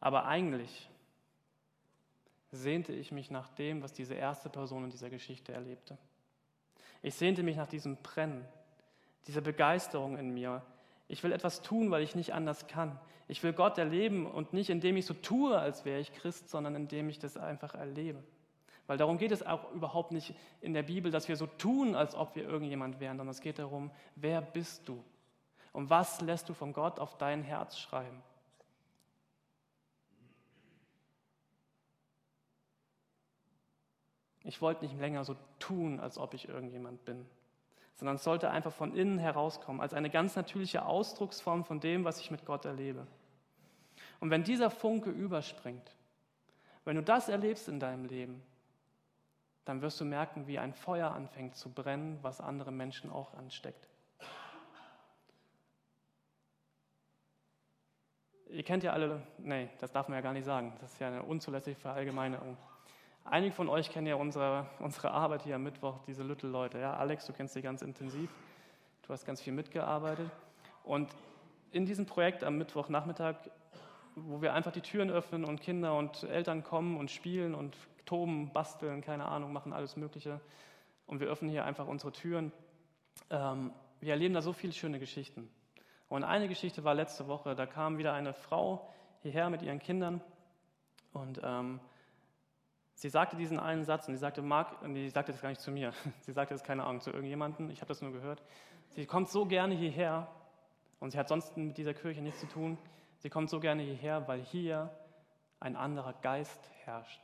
Aber 0.00 0.26
eigentlich 0.26 0.88
sehnte 2.52 2.92
ich 2.92 3.10
mich 3.12 3.30
nach 3.30 3.48
dem, 3.48 3.82
was 3.82 3.92
diese 3.92 4.14
erste 4.14 4.48
Person 4.48 4.84
in 4.84 4.90
dieser 4.90 5.10
Geschichte 5.10 5.52
erlebte. 5.52 5.98
Ich 7.02 7.14
sehnte 7.14 7.42
mich 7.42 7.56
nach 7.56 7.66
diesem 7.66 7.96
Brennen, 7.96 8.44
dieser 9.26 9.40
Begeisterung 9.40 10.16
in 10.18 10.32
mir. 10.32 10.62
Ich 11.08 11.22
will 11.22 11.32
etwas 11.32 11.62
tun, 11.62 11.90
weil 11.90 12.02
ich 12.02 12.14
nicht 12.14 12.34
anders 12.34 12.66
kann. 12.66 12.98
Ich 13.28 13.42
will 13.42 13.52
Gott 13.52 13.78
erleben 13.78 14.26
und 14.26 14.52
nicht 14.52 14.70
indem 14.70 14.96
ich 14.96 15.06
so 15.06 15.14
tue, 15.14 15.58
als 15.58 15.84
wäre 15.84 16.00
ich 16.00 16.12
Christ, 16.12 16.48
sondern 16.48 16.74
indem 16.74 17.08
ich 17.08 17.18
das 17.18 17.36
einfach 17.36 17.74
erlebe. 17.74 18.22
Weil 18.86 18.98
darum 18.98 19.18
geht 19.18 19.32
es 19.32 19.44
auch 19.44 19.72
überhaupt 19.72 20.12
nicht 20.12 20.34
in 20.60 20.72
der 20.72 20.82
Bibel, 20.82 21.10
dass 21.10 21.28
wir 21.28 21.36
so 21.36 21.46
tun, 21.46 21.94
als 21.94 22.14
ob 22.14 22.36
wir 22.36 22.44
irgendjemand 22.44 23.00
wären, 23.00 23.16
sondern 23.16 23.32
es 23.32 23.40
geht 23.40 23.58
darum, 23.58 23.90
wer 24.14 24.40
bist 24.40 24.88
du? 24.88 25.02
Und 25.72 25.90
was 25.90 26.20
lässt 26.20 26.48
du 26.48 26.54
von 26.54 26.72
Gott 26.72 26.98
auf 27.00 27.18
dein 27.18 27.42
Herz 27.42 27.78
schreiben? 27.78 28.22
Ich 34.44 34.62
wollte 34.62 34.84
nicht 34.84 34.96
länger 34.98 35.24
so 35.24 35.36
tun, 35.58 35.98
als 35.98 36.18
ob 36.18 36.32
ich 36.32 36.48
irgendjemand 36.48 37.04
bin, 37.04 37.26
sondern 37.96 38.14
es 38.14 38.22
sollte 38.22 38.48
einfach 38.50 38.72
von 38.72 38.94
innen 38.94 39.18
herauskommen, 39.18 39.80
als 39.80 39.92
eine 39.92 40.08
ganz 40.08 40.36
natürliche 40.36 40.86
Ausdrucksform 40.86 41.64
von 41.64 41.80
dem, 41.80 42.04
was 42.04 42.20
ich 42.20 42.30
mit 42.30 42.44
Gott 42.44 42.64
erlebe. 42.64 43.08
Und 44.20 44.30
wenn 44.30 44.44
dieser 44.44 44.70
Funke 44.70 45.10
überspringt, 45.10 45.96
wenn 46.84 46.94
du 46.94 47.02
das 47.02 47.28
erlebst 47.28 47.68
in 47.68 47.80
deinem 47.80 48.04
Leben, 48.04 48.40
dann 49.66 49.82
wirst 49.82 50.00
du 50.00 50.04
merken, 50.04 50.46
wie 50.46 50.58
ein 50.58 50.72
Feuer 50.72 51.10
anfängt 51.10 51.56
zu 51.56 51.70
brennen, 51.70 52.18
was 52.22 52.40
andere 52.40 52.70
Menschen 52.70 53.10
auch 53.10 53.34
ansteckt. 53.34 53.88
Ihr 58.48 58.62
kennt 58.62 58.84
ja 58.84 58.92
alle, 58.92 59.20
nee, 59.38 59.68
das 59.80 59.90
darf 59.90 60.06
man 60.08 60.16
ja 60.16 60.22
gar 60.22 60.32
nicht 60.32 60.44
sagen, 60.44 60.72
das 60.80 60.92
ist 60.92 61.00
ja 61.00 61.08
eine 61.08 61.24
unzulässige 61.24 61.76
Verallgemeinerung. 61.76 62.56
Einige 63.24 63.52
von 63.52 63.68
euch 63.68 63.90
kennen 63.90 64.06
ja 64.06 64.14
unsere, 64.14 64.66
unsere 64.78 65.10
Arbeit 65.10 65.42
hier 65.42 65.56
am 65.56 65.64
Mittwoch, 65.64 65.98
diese 66.06 66.22
Lüttel-Leute. 66.22 66.78
Ja, 66.78 66.94
Alex, 66.94 67.26
du 67.26 67.32
kennst 67.32 67.54
sie 67.54 67.60
ganz 67.60 67.82
intensiv. 67.82 68.30
Du 69.02 69.12
hast 69.12 69.26
ganz 69.26 69.40
viel 69.40 69.52
mitgearbeitet. 69.52 70.30
Und 70.84 71.10
in 71.72 71.86
diesem 71.86 72.06
Projekt 72.06 72.44
am 72.44 72.56
Mittwochnachmittag, 72.56 73.34
wo 74.14 74.40
wir 74.42 74.54
einfach 74.54 74.70
die 74.70 74.80
Türen 74.80 75.10
öffnen 75.10 75.44
und 75.44 75.60
Kinder 75.60 75.96
und 75.96 76.22
Eltern 76.22 76.62
kommen 76.62 76.96
und 76.96 77.10
spielen 77.10 77.52
und 77.52 77.76
toben, 78.06 78.52
basteln, 78.52 79.02
keine 79.02 79.26
Ahnung, 79.26 79.52
machen 79.52 79.72
alles 79.72 79.96
Mögliche. 79.96 80.40
Und 81.06 81.20
wir 81.20 81.28
öffnen 81.28 81.50
hier 81.50 81.64
einfach 81.64 81.86
unsere 81.86 82.12
Türen. 82.12 82.52
Ähm, 83.30 83.72
wir 84.00 84.12
erleben 84.12 84.34
da 84.34 84.42
so 84.42 84.52
viele 84.52 84.72
schöne 84.72 84.98
Geschichten. 84.98 85.50
Und 86.08 86.24
eine 86.24 86.48
Geschichte 86.48 86.84
war 86.84 86.94
letzte 86.94 87.26
Woche, 87.28 87.54
da 87.54 87.66
kam 87.66 87.98
wieder 87.98 88.12
eine 88.12 88.32
Frau 88.32 88.88
hierher 89.22 89.50
mit 89.50 89.62
ihren 89.62 89.80
Kindern 89.80 90.20
und 91.12 91.40
ähm, 91.42 91.80
Sie 92.98 93.10
sagte 93.10 93.36
diesen 93.36 93.60
einen 93.60 93.84
Satz 93.84 94.08
und 94.08 94.14
sie 94.14 94.20
sagte, 94.20 94.40
Mark, 94.40 94.82
nee, 94.88 95.02
sie 95.02 95.10
sagte 95.10 95.30
das 95.30 95.42
gar 95.42 95.50
nicht 95.50 95.60
zu 95.60 95.70
mir, 95.70 95.92
sie 96.22 96.32
sagte 96.32 96.54
das 96.54 96.64
keine 96.64 96.84
Ahnung 96.84 97.02
zu 97.02 97.10
irgendjemandem, 97.10 97.68
ich 97.68 97.82
habe 97.82 97.88
das 97.88 98.00
nur 98.00 98.10
gehört. 98.10 98.42
Sie 98.88 99.04
kommt 99.04 99.28
so 99.28 99.44
gerne 99.44 99.74
hierher 99.74 100.28
und 100.98 101.10
sie 101.10 101.18
hat 101.18 101.28
sonst 101.28 101.58
mit 101.58 101.76
dieser 101.76 101.92
Kirche 101.92 102.22
nichts 102.22 102.40
zu 102.40 102.48
tun. 102.48 102.78
Sie 103.18 103.28
kommt 103.28 103.50
so 103.50 103.60
gerne 103.60 103.82
hierher, 103.82 104.26
weil 104.28 104.40
hier 104.40 104.90
ein 105.60 105.76
anderer 105.76 106.14
Geist 106.14 106.70
herrscht. 106.84 107.20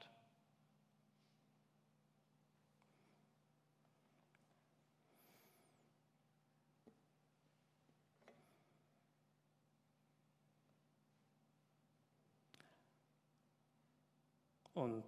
Und 14.74 15.04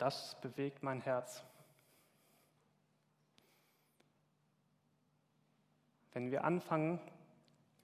Das 0.00 0.34
bewegt 0.40 0.82
mein 0.82 1.02
Herz. 1.02 1.44
Wenn 6.14 6.30
wir 6.30 6.42
anfangen, 6.44 6.98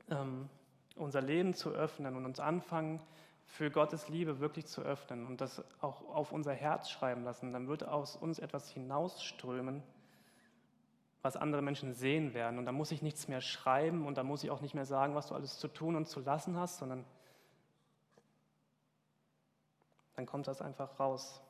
ähm, 0.08 0.48
unser 0.94 1.20
Leben 1.20 1.52
zu 1.52 1.72
öffnen 1.72 2.16
und 2.16 2.24
uns 2.24 2.40
anfangen, 2.40 3.02
für 3.44 3.70
Gottes 3.70 4.08
Liebe 4.08 4.40
wirklich 4.40 4.64
zu 4.64 4.80
öffnen 4.80 5.26
und 5.26 5.42
das 5.42 5.62
auch 5.82 6.08
auf 6.08 6.32
unser 6.32 6.54
Herz 6.54 6.88
schreiben 6.88 7.22
lassen, 7.22 7.52
dann 7.52 7.68
wird 7.68 7.84
aus 7.84 8.16
uns 8.16 8.38
etwas 8.38 8.70
hinausströmen, 8.70 9.82
was 11.22 11.36
andere 11.36 11.62
Menschen 11.62 11.92
sehen 11.92 12.34
werden. 12.34 12.58
Und 12.58 12.66
da 12.66 12.72
muss 12.72 12.90
ich 12.92 13.02
nichts 13.02 13.28
mehr 13.28 13.40
schreiben 13.40 14.06
und 14.06 14.16
da 14.16 14.22
muss 14.22 14.44
ich 14.44 14.50
auch 14.50 14.60
nicht 14.60 14.74
mehr 14.74 14.86
sagen, 14.86 15.14
was 15.14 15.28
du 15.28 15.34
alles 15.34 15.58
zu 15.58 15.68
tun 15.68 15.96
und 15.96 16.06
zu 16.06 16.20
lassen 16.20 16.56
hast, 16.56 16.78
sondern 16.78 17.04
dann 20.14 20.26
kommt 20.26 20.46
das 20.46 20.62
einfach 20.62 20.98
raus. 20.98 21.40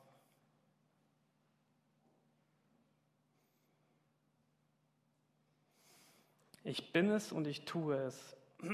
Ich 6.63 6.91
bin 6.91 7.09
es 7.11 7.31
und 7.31 7.47
ich 7.47 7.63
tue 7.63 7.95
es. 7.95 8.35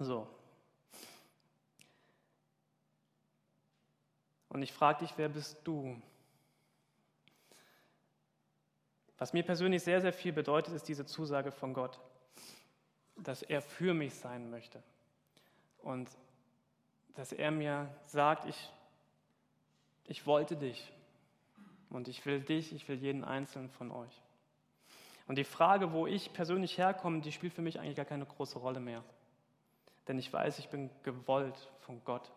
so. 0.00 0.26
Und 4.48 4.62
ich 4.62 4.72
frage 4.72 5.04
dich, 5.04 5.16
wer 5.16 5.28
bist 5.28 5.58
du? 5.62 6.02
Was 9.18 9.32
mir 9.32 9.42
persönlich 9.42 9.82
sehr, 9.82 10.00
sehr 10.00 10.12
viel 10.12 10.32
bedeutet, 10.32 10.74
ist 10.74 10.88
diese 10.88 11.04
Zusage 11.04 11.50
von 11.50 11.74
Gott, 11.74 11.98
dass 13.16 13.42
er 13.42 13.60
für 13.60 13.92
mich 13.92 14.14
sein 14.14 14.50
möchte. 14.50 14.82
Und 15.82 16.08
dass 17.14 17.32
er 17.32 17.50
mir 17.50 17.88
sagt, 18.02 18.44
ich, 18.44 18.70
ich 20.06 20.24
wollte 20.26 20.56
dich 20.56 20.92
und 21.90 22.06
ich 22.06 22.24
will 22.26 22.40
dich, 22.40 22.72
ich 22.72 22.88
will 22.88 22.96
jeden 22.96 23.24
einzelnen 23.24 23.70
von 23.70 23.90
euch. 23.90 24.22
Und 25.26 25.36
die 25.36 25.44
Frage, 25.44 25.92
wo 25.92 26.06
ich 26.06 26.32
persönlich 26.32 26.78
herkomme, 26.78 27.20
die 27.20 27.32
spielt 27.32 27.52
für 27.52 27.60
mich 27.60 27.80
eigentlich 27.80 27.96
gar 27.96 28.04
keine 28.06 28.24
große 28.24 28.58
Rolle 28.58 28.80
mehr. 28.80 29.02
Denn 30.06 30.18
ich 30.18 30.32
weiß, 30.32 30.58
ich 30.58 30.68
bin 30.68 30.90
gewollt 31.02 31.70
von 31.80 32.02
Gott. 32.04 32.30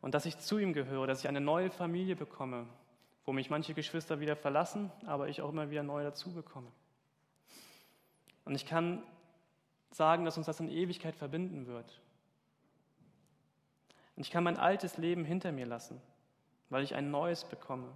Und 0.00 0.14
dass 0.14 0.26
ich 0.26 0.38
zu 0.38 0.58
ihm 0.58 0.72
gehöre, 0.72 1.06
dass 1.06 1.20
ich 1.20 1.28
eine 1.28 1.40
neue 1.40 1.70
Familie 1.70 2.14
bekomme, 2.14 2.66
wo 3.28 3.32
mich 3.34 3.50
manche 3.50 3.74
Geschwister 3.74 4.20
wieder 4.20 4.36
verlassen, 4.36 4.90
aber 5.04 5.28
ich 5.28 5.42
auch 5.42 5.50
immer 5.50 5.68
wieder 5.68 5.82
neu 5.82 6.02
dazu 6.02 6.32
bekomme. 6.32 6.72
Und 8.46 8.54
ich 8.54 8.64
kann 8.64 9.02
sagen, 9.90 10.24
dass 10.24 10.38
uns 10.38 10.46
das 10.46 10.60
in 10.60 10.70
Ewigkeit 10.70 11.14
verbinden 11.14 11.66
wird. 11.66 12.00
Und 14.16 14.22
ich 14.22 14.30
kann 14.30 14.44
mein 14.44 14.56
altes 14.56 14.96
Leben 14.96 15.26
hinter 15.26 15.52
mir 15.52 15.66
lassen, 15.66 16.00
weil 16.70 16.82
ich 16.82 16.94
ein 16.94 17.10
neues 17.10 17.44
bekomme. 17.44 17.94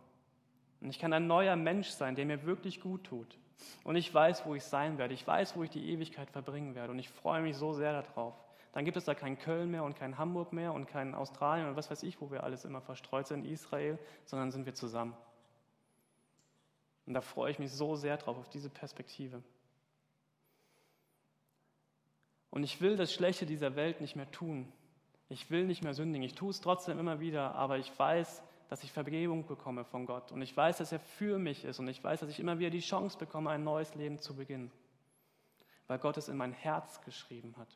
Und 0.83 0.91
ich 0.91 0.99
kann 0.99 1.15
ein 1.15 1.27
neuer 1.27 1.57
Mensch 1.57 1.89
sein, 1.89 2.15
der 2.15 2.27
mir 2.27 2.45
wirklich 2.45 2.83
gut 2.83 3.05
tut. 3.05 3.39
Und 3.85 3.97
ich 3.97 4.13
weiß, 4.13 4.45
wo 4.45 4.55
ich 4.55 4.65
sein 4.65 4.99
werde. 4.99 5.15
Ich 5.15 5.27
weiß, 5.27 5.57
wo 5.57 5.63
ich 5.63 5.71
die 5.71 5.93
Ewigkeit 5.93 6.31
verbringen 6.31 6.75
werde. 6.75 6.93
Und 6.93 6.99
ich 6.99 7.09
freue 7.09 7.41
mich 7.41 7.57
so 7.57 7.73
sehr 7.73 8.03
darauf. 8.03 8.35
Dann 8.73 8.85
gibt 8.87 8.97
es 8.97 9.05
da 9.05 9.15
kein 9.15 9.39
Köln 9.39 9.71
mehr 9.71 9.85
und 9.85 9.97
kein 9.97 10.17
Hamburg 10.17 10.53
mehr 10.53 10.73
und 10.73 10.87
kein 10.87 11.15
Australien 11.15 11.69
und 11.69 11.77
was 11.77 11.91
weiß 11.91 12.03
ich, 12.05 12.21
wo 12.21 12.31
wir 12.31 12.43
alles 12.43 12.65
immer 12.65 12.81
verstreut 12.81 13.27
sind, 13.27 13.45
Israel, 13.45 13.99
sondern 14.25 14.51
sind 14.51 14.65
wir 14.65 14.75
zusammen. 14.75 15.15
Und 17.07 17.15
da 17.15 17.21
freue 17.21 17.51
ich 17.51 17.59
mich 17.59 17.73
so 17.73 17.97
sehr 17.97 18.17
drauf, 18.17 18.39
auf 18.39 18.49
diese 18.49 18.71
Perspektive. 18.71 19.43
Und 22.51 22.65
ich 22.65 22.81
will 22.81 22.97
das 22.97 23.13
Schlechte 23.13 23.45
dieser 23.45 23.77
Welt 23.77 24.01
nicht 24.01 24.17
mehr 24.17 24.31
tun. 24.31 24.73
Ich 25.29 25.51
will 25.51 25.65
nicht 25.65 25.83
mehr 25.83 25.95
sündigen. 25.95 26.25
Ich 26.25 26.35
tue 26.35 26.51
es 26.51 26.61
trotzdem 26.61 26.99
immer 26.99 27.19
wieder, 27.19 27.55
aber 27.55 27.79
ich 27.79 27.99
weiß, 27.99 28.43
dass 28.69 28.85
ich 28.85 28.93
Vergebung 28.93 29.47
bekomme 29.47 29.85
von 29.85 30.07
Gott. 30.07 30.33
Und 30.33 30.41
ich 30.43 30.57
weiß, 30.57 30.79
dass 30.79 30.93
er 30.93 31.01
für 31.01 31.39
mich 31.39 31.65
ist. 31.65 31.79
Und 31.79 31.89
ich 31.89 32.03
weiß, 32.03 32.21
dass 32.21 32.31
ich 32.31 32.41
immer 32.41 32.59
wieder 32.59 32.71
die 32.71 32.81
Chance 32.81 33.19
bekomme, 33.19 33.51
ein 33.51 33.65
neues 33.65 33.95
Leben 33.95 34.19
zu 34.19 34.37
beginnen. 34.37 34.71
Weil 35.89 35.99
Gott 35.99 36.17
es 36.17 36.29
in 36.29 36.37
mein 36.37 36.53
Herz 36.53 37.01
geschrieben 37.03 37.55
hat. 37.59 37.69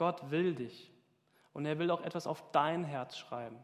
Gott 0.00 0.30
will 0.30 0.54
dich. 0.54 0.90
Und 1.52 1.66
er 1.66 1.78
will 1.78 1.90
auch 1.90 2.00
etwas 2.00 2.26
auf 2.26 2.42
dein 2.52 2.84
Herz 2.84 3.18
schreiben. 3.18 3.62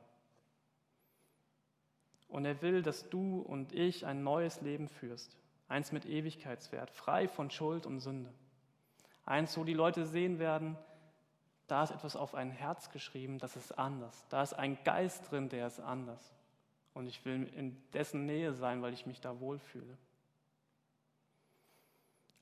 Und 2.29 2.45
er 2.45 2.61
will, 2.61 2.83
dass 2.83 3.09
du 3.09 3.41
und 3.41 3.73
ich 3.73 4.05
ein 4.05 4.23
neues 4.23 4.61
Leben 4.61 4.87
führst. 4.87 5.35
Eins 5.67 5.93
mit 5.93 6.05
Ewigkeitswert, 6.05 6.91
frei 6.91 7.27
von 7.27 7.51
Schuld 7.51 7.87
und 7.87 8.01
Sünde. 8.01 8.31
Eins, 9.25 9.57
wo 9.57 9.65
die 9.65 9.73
Leute 9.73 10.05
sehen 10.05 10.39
werden, 10.39 10.77
da 11.69 11.85
ist 11.85 11.93
etwas 11.93 12.17
auf 12.17 12.35
ein 12.35 12.51
Herz 12.51 12.91
geschrieben, 12.91 13.39
das 13.39 13.57
ist 13.57 13.79
anders. 13.79 14.27
Da 14.29 14.43
ist 14.43 14.53
ein 14.53 14.77
Geist 14.85 15.31
drin, 15.31 15.49
der 15.49 15.67
ist 15.67 15.81
anders. 15.81 16.35
Und 16.93 17.07
ich 17.07 17.25
will 17.25 17.45
in 17.57 17.83
dessen 17.95 18.27
Nähe 18.27 18.53
sein, 18.53 18.83
weil 18.83 18.93
ich 18.93 19.07
mich 19.07 19.23
da 19.23 19.41
wohlfühle. 19.41 19.97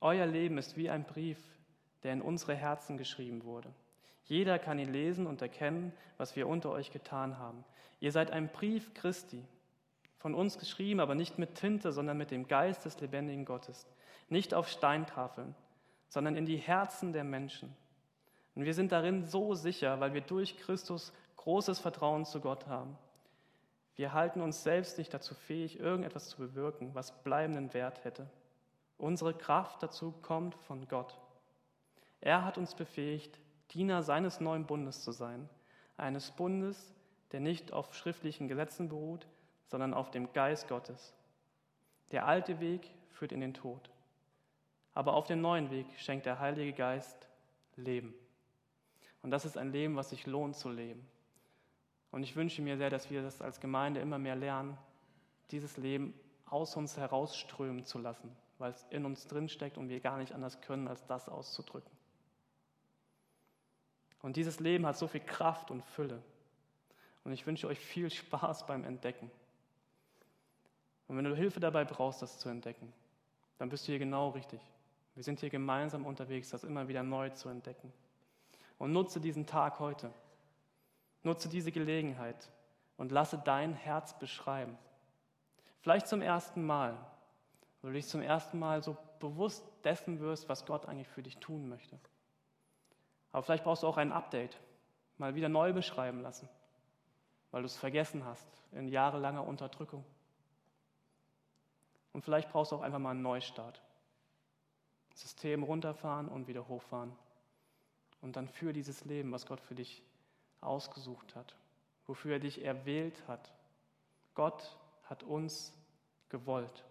Euer 0.00 0.26
Leben 0.26 0.58
ist 0.58 0.76
wie 0.76 0.90
ein 0.90 1.04
Brief, 1.04 1.38
der 2.02 2.12
in 2.12 2.22
unsere 2.22 2.56
Herzen 2.56 2.98
geschrieben 2.98 3.44
wurde. 3.44 3.72
Jeder 4.24 4.58
kann 4.58 4.78
ihn 4.78 4.92
lesen 4.92 5.26
und 5.26 5.42
erkennen, 5.42 5.92
was 6.16 6.34
wir 6.36 6.48
unter 6.48 6.70
euch 6.70 6.90
getan 6.90 7.38
haben. 7.38 7.64
Ihr 8.00 8.12
seid 8.12 8.30
ein 8.30 8.48
Brief 8.48 8.94
Christi, 8.94 9.44
von 10.18 10.34
uns 10.34 10.58
geschrieben, 10.58 11.00
aber 11.00 11.14
nicht 11.14 11.38
mit 11.38 11.54
Tinte, 11.54 11.92
sondern 11.92 12.16
mit 12.16 12.30
dem 12.30 12.48
Geist 12.48 12.86
des 12.86 12.98
lebendigen 13.00 13.44
Gottes. 13.44 13.86
Nicht 14.30 14.54
auf 14.54 14.68
Steintafeln, 14.68 15.54
sondern 16.08 16.34
in 16.36 16.46
die 16.46 16.56
Herzen 16.56 17.12
der 17.12 17.24
Menschen. 17.24 17.76
Und 18.54 18.64
wir 18.64 18.72
sind 18.72 18.92
darin 18.92 19.24
so 19.24 19.54
sicher, 19.54 20.00
weil 20.00 20.14
wir 20.14 20.22
durch 20.22 20.56
Christus 20.56 21.12
großes 21.36 21.78
Vertrauen 21.78 22.24
zu 22.24 22.40
Gott 22.40 22.66
haben. 22.66 22.96
Wir 23.96 24.14
halten 24.14 24.40
uns 24.40 24.62
selbst 24.62 24.96
nicht 24.96 25.12
dazu 25.12 25.34
fähig, 25.34 25.78
irgendetwas 25.78 26.28
zu 26.30 26.38
bewirken, 26.38 26.94
was 26.94 27.22
bleibenden 27.22 27.74
Wert 27.74 28.02
hätte. 28.04 28.26
Unsere 28.96 29.34
Kraft 29.34 29.82
dazu 29.82 30.12
kommt 30.22 30.54
von 30.54 30.88
Gott. 30.88 31.18
Er 32.20 32.44
hat 32.44 32.56
uns 32.56 32.74
befähigt, 32.74 33.38
Diener 33.72 34.02
seines 34.02 34.40
neuen 34.40 34.66
Bundes 34.66 35.02
zu 35.02 35.12
sein, 35.12 35.48
eines 35.96 36.30
Bundes, 36.30 36.94
der 37.32 37.40
nicht 37.40 37.72
auf 37.72 37.94
schriftlichen 37.94 38.48
Gesetzen 38.48 38.88
beruht, 38.88 39.26
sondern 39.66 39.94
auf 39.94 40.10
dem 40.10 40.32
Geist 40.32 40.68
Gottes. 40.68 41.14
Der 42.12 42.26
alte 42.26 42.60
Weg 42.60 42.90
führt 43.08 43.32
in 43.32 43.40
den 43.40 43.54
Tod, 43.54 43.90
aber 44.92 45.14
auf 45.14 45.26
dem 45.26 45.40
neuen 45.40 45.70
Weg 45.70 45.86
schenkt 45.96 46.26
der 46.26 46.38
Heilige 46.38 46.72
Geist 46.72 47.26
Leben. 47.76 48.14
Und 49.22 49.30
das 49.30 49.44
ist 49.44 49.56
ein 49.56 49.72
Leben, 49.72 49.96
was 49.96 50.10
sich 50.10 50.26
lohnt 50.26 50.54
zu 50.54 50.68
leben. 50.68 51.08
Und 52.12 52.22
ich 52.22 52.36
wünsche 52.36 52.62
mir 52.62 52.76
sehr, 52.76 52.90
dass 52.90 53.10
wir 53.10 53.22
das 53.22 53.42
als 53.42 53.58
Gemeinde 53.58 54.00
immer 54.00 54.18
mehr 54.18 54.36
lernen, 54.36 54.78
dieses 55.50 55.76
Leben 55.76 56.14
aus 56.46 56.76
uns 56.76 56.96
herausströmen 56.96 57.84
zu 57.84 57.98
lassen, 57.98 58.30
weil 58.58 58.70
es 58.70 58.86
in 58.90 59.04
uns 59.04 59.26
drinsteckt 59.26 59.78
und 59.78 59.88
wir 59.88 59.98
gar 59.98 60.18
nicht 60.18 60.32
anders 60.32 60.60
können, 60.60 60.86
als 60.86 61.04
das 61.06 61.28
auszudrücken. 61.28 61.90
Und 64.24 64.36
dieses 64.36 64.58
Leben 64.58 64.86
hat 64.86 64.96
so 64.96 65.06
viel 65.06 65.20
Kraft 65.20 65.70
und 65.70 65.82
Fülle. 65.82 66.22
Und 67.24 67.32
ich 67.32 67.46
wünsche 67.46 67.68
euch 67.68 67.78
viel 67.78 68.08
Spaß 68.08 68.66
beim 68.66 68.82
Entdecken. 68.82 69.30
Und 71.06 71.18
wenn 71.18 71.26
du 71.26 71.36
Hilfe 71.36 71.60
dabei 71.60 71.84
brauchst, 71.84 72.22
das 72.22 72.38
zu 72.38 72.48
entdecken, 72.48 72.90
dann 73.58 73.68
bist 73.68 73.86
du 73.86 73.92
hier 73.92 73.98
genau 73.98 74.30
richtig. 74.30 74.62
Wir 75.14 75.22
sind 75.22 75.40
hier 75.40 75.50
gemeinsam 75.50 76.06
unterwegs, 76.06 76.48
das 76.48 76.64
immer 76.64 76.88
wieder 76.88 77.02
neu 77.02 77.28
zu 77.28 77.50
entdecken. 77.50 77.92
Und 78.78 78.92
nutze 78.92 79.20
diesen 79.20 79.44
Tag 79.44 79.78
heute. 79.78 80.10
Nutze 81.22 81.50
diese 81.50 81.70
Gelegenheit 81.70 82.48
und 82.96 83.12
lasse 83.12 83.36
dein 83.36 83.74
Herz 83.74 84.18
beschreiben. 84.18 84.78
Vielleicht 85.82 86.08
zum 86.08 86.22
ersten 86.22 86.64
Mal, 86.64 86.96
wo 87.82 87.88
du 87.88 87.92
dich 87.92 88.08
zum 88.08 88.22
ersten 88.22 88.58
Mal 88.58 88.82
so 88.82 88.96
bewusst 89.20 89.70
dessen 89.84 90.18
wirst, 90.20 90.48
was 90.48 90.64
Gott 90.64 90.86
eigentlich 90.86 91.08
für 91.08 91.22
dich 91.22 91.36
tun 91.40 91.68
möchte. 91.68 92.00
Aber 93.34 93.42
vielleicht 93.42 93.64
brauchst 93.64 93.82
du 93.82 93.88
auch 93.88 93.96
ein 93.96 94.12
Update, 94.12 94.56
mal 95.18 95.34
wieder 95.34 95.48
neu 95.48 95.72
beschreiben 95.72 96.22
lassen, 96.22 96.48
weil 97.50 97.62
du 97.62 97.66
es 97.66 97.76
vergessen 97.76 98.24
hast 98.24 98.46
in 98.70 98.86
jahrelanger 98.86 99.44
Unterdrückung. 99.44 100.04
Und 102.12 102.22
vielleicht 102.22 102.52
brauchst 102.52 102.70
du 102.70 102.76
auch 102.76 102.80
einfach 102.80 103.00
mal 103.00 103.10
einen 103.10 103.22
Neustart. 103.22 103.82
System 105.14 105.64
runterfahren 105.64 106.28
und 106.28 106.46
wieder 106.46 106.68
hochfahren. 106.68 107.10
Und 108.20 108.36
dann 108.36 108.46
für 108.46 108.72
dieses 108.72 109.04
Leben, 109.04 109.32
was 109.32 109.46
Gott 109.46 109.60
für 109.60 109.74
dich 109.74 110.04
ausgesucht 110.60 111.34
hat, 111.34 111.56
wofür 112.06 112.34
er 112.34 112.38
dich 112.38 112.64
erwählt 112.64 113.26
hat. 113.26 113.52
Gott 114.36 114.78
hat 115.06 115.24
uns 115.24 115.72
gewollt. 116.28 116.84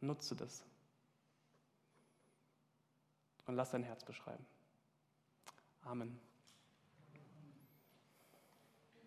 Nutze 0.00 0.34
das. 0.34 0.64
Und 3.48 3.56
lass 3.56 3.70
dein 3.70 3.82
Herz 3.82 4.04
beschreiben. 4.04 4.44
Amen. 5.80 6.20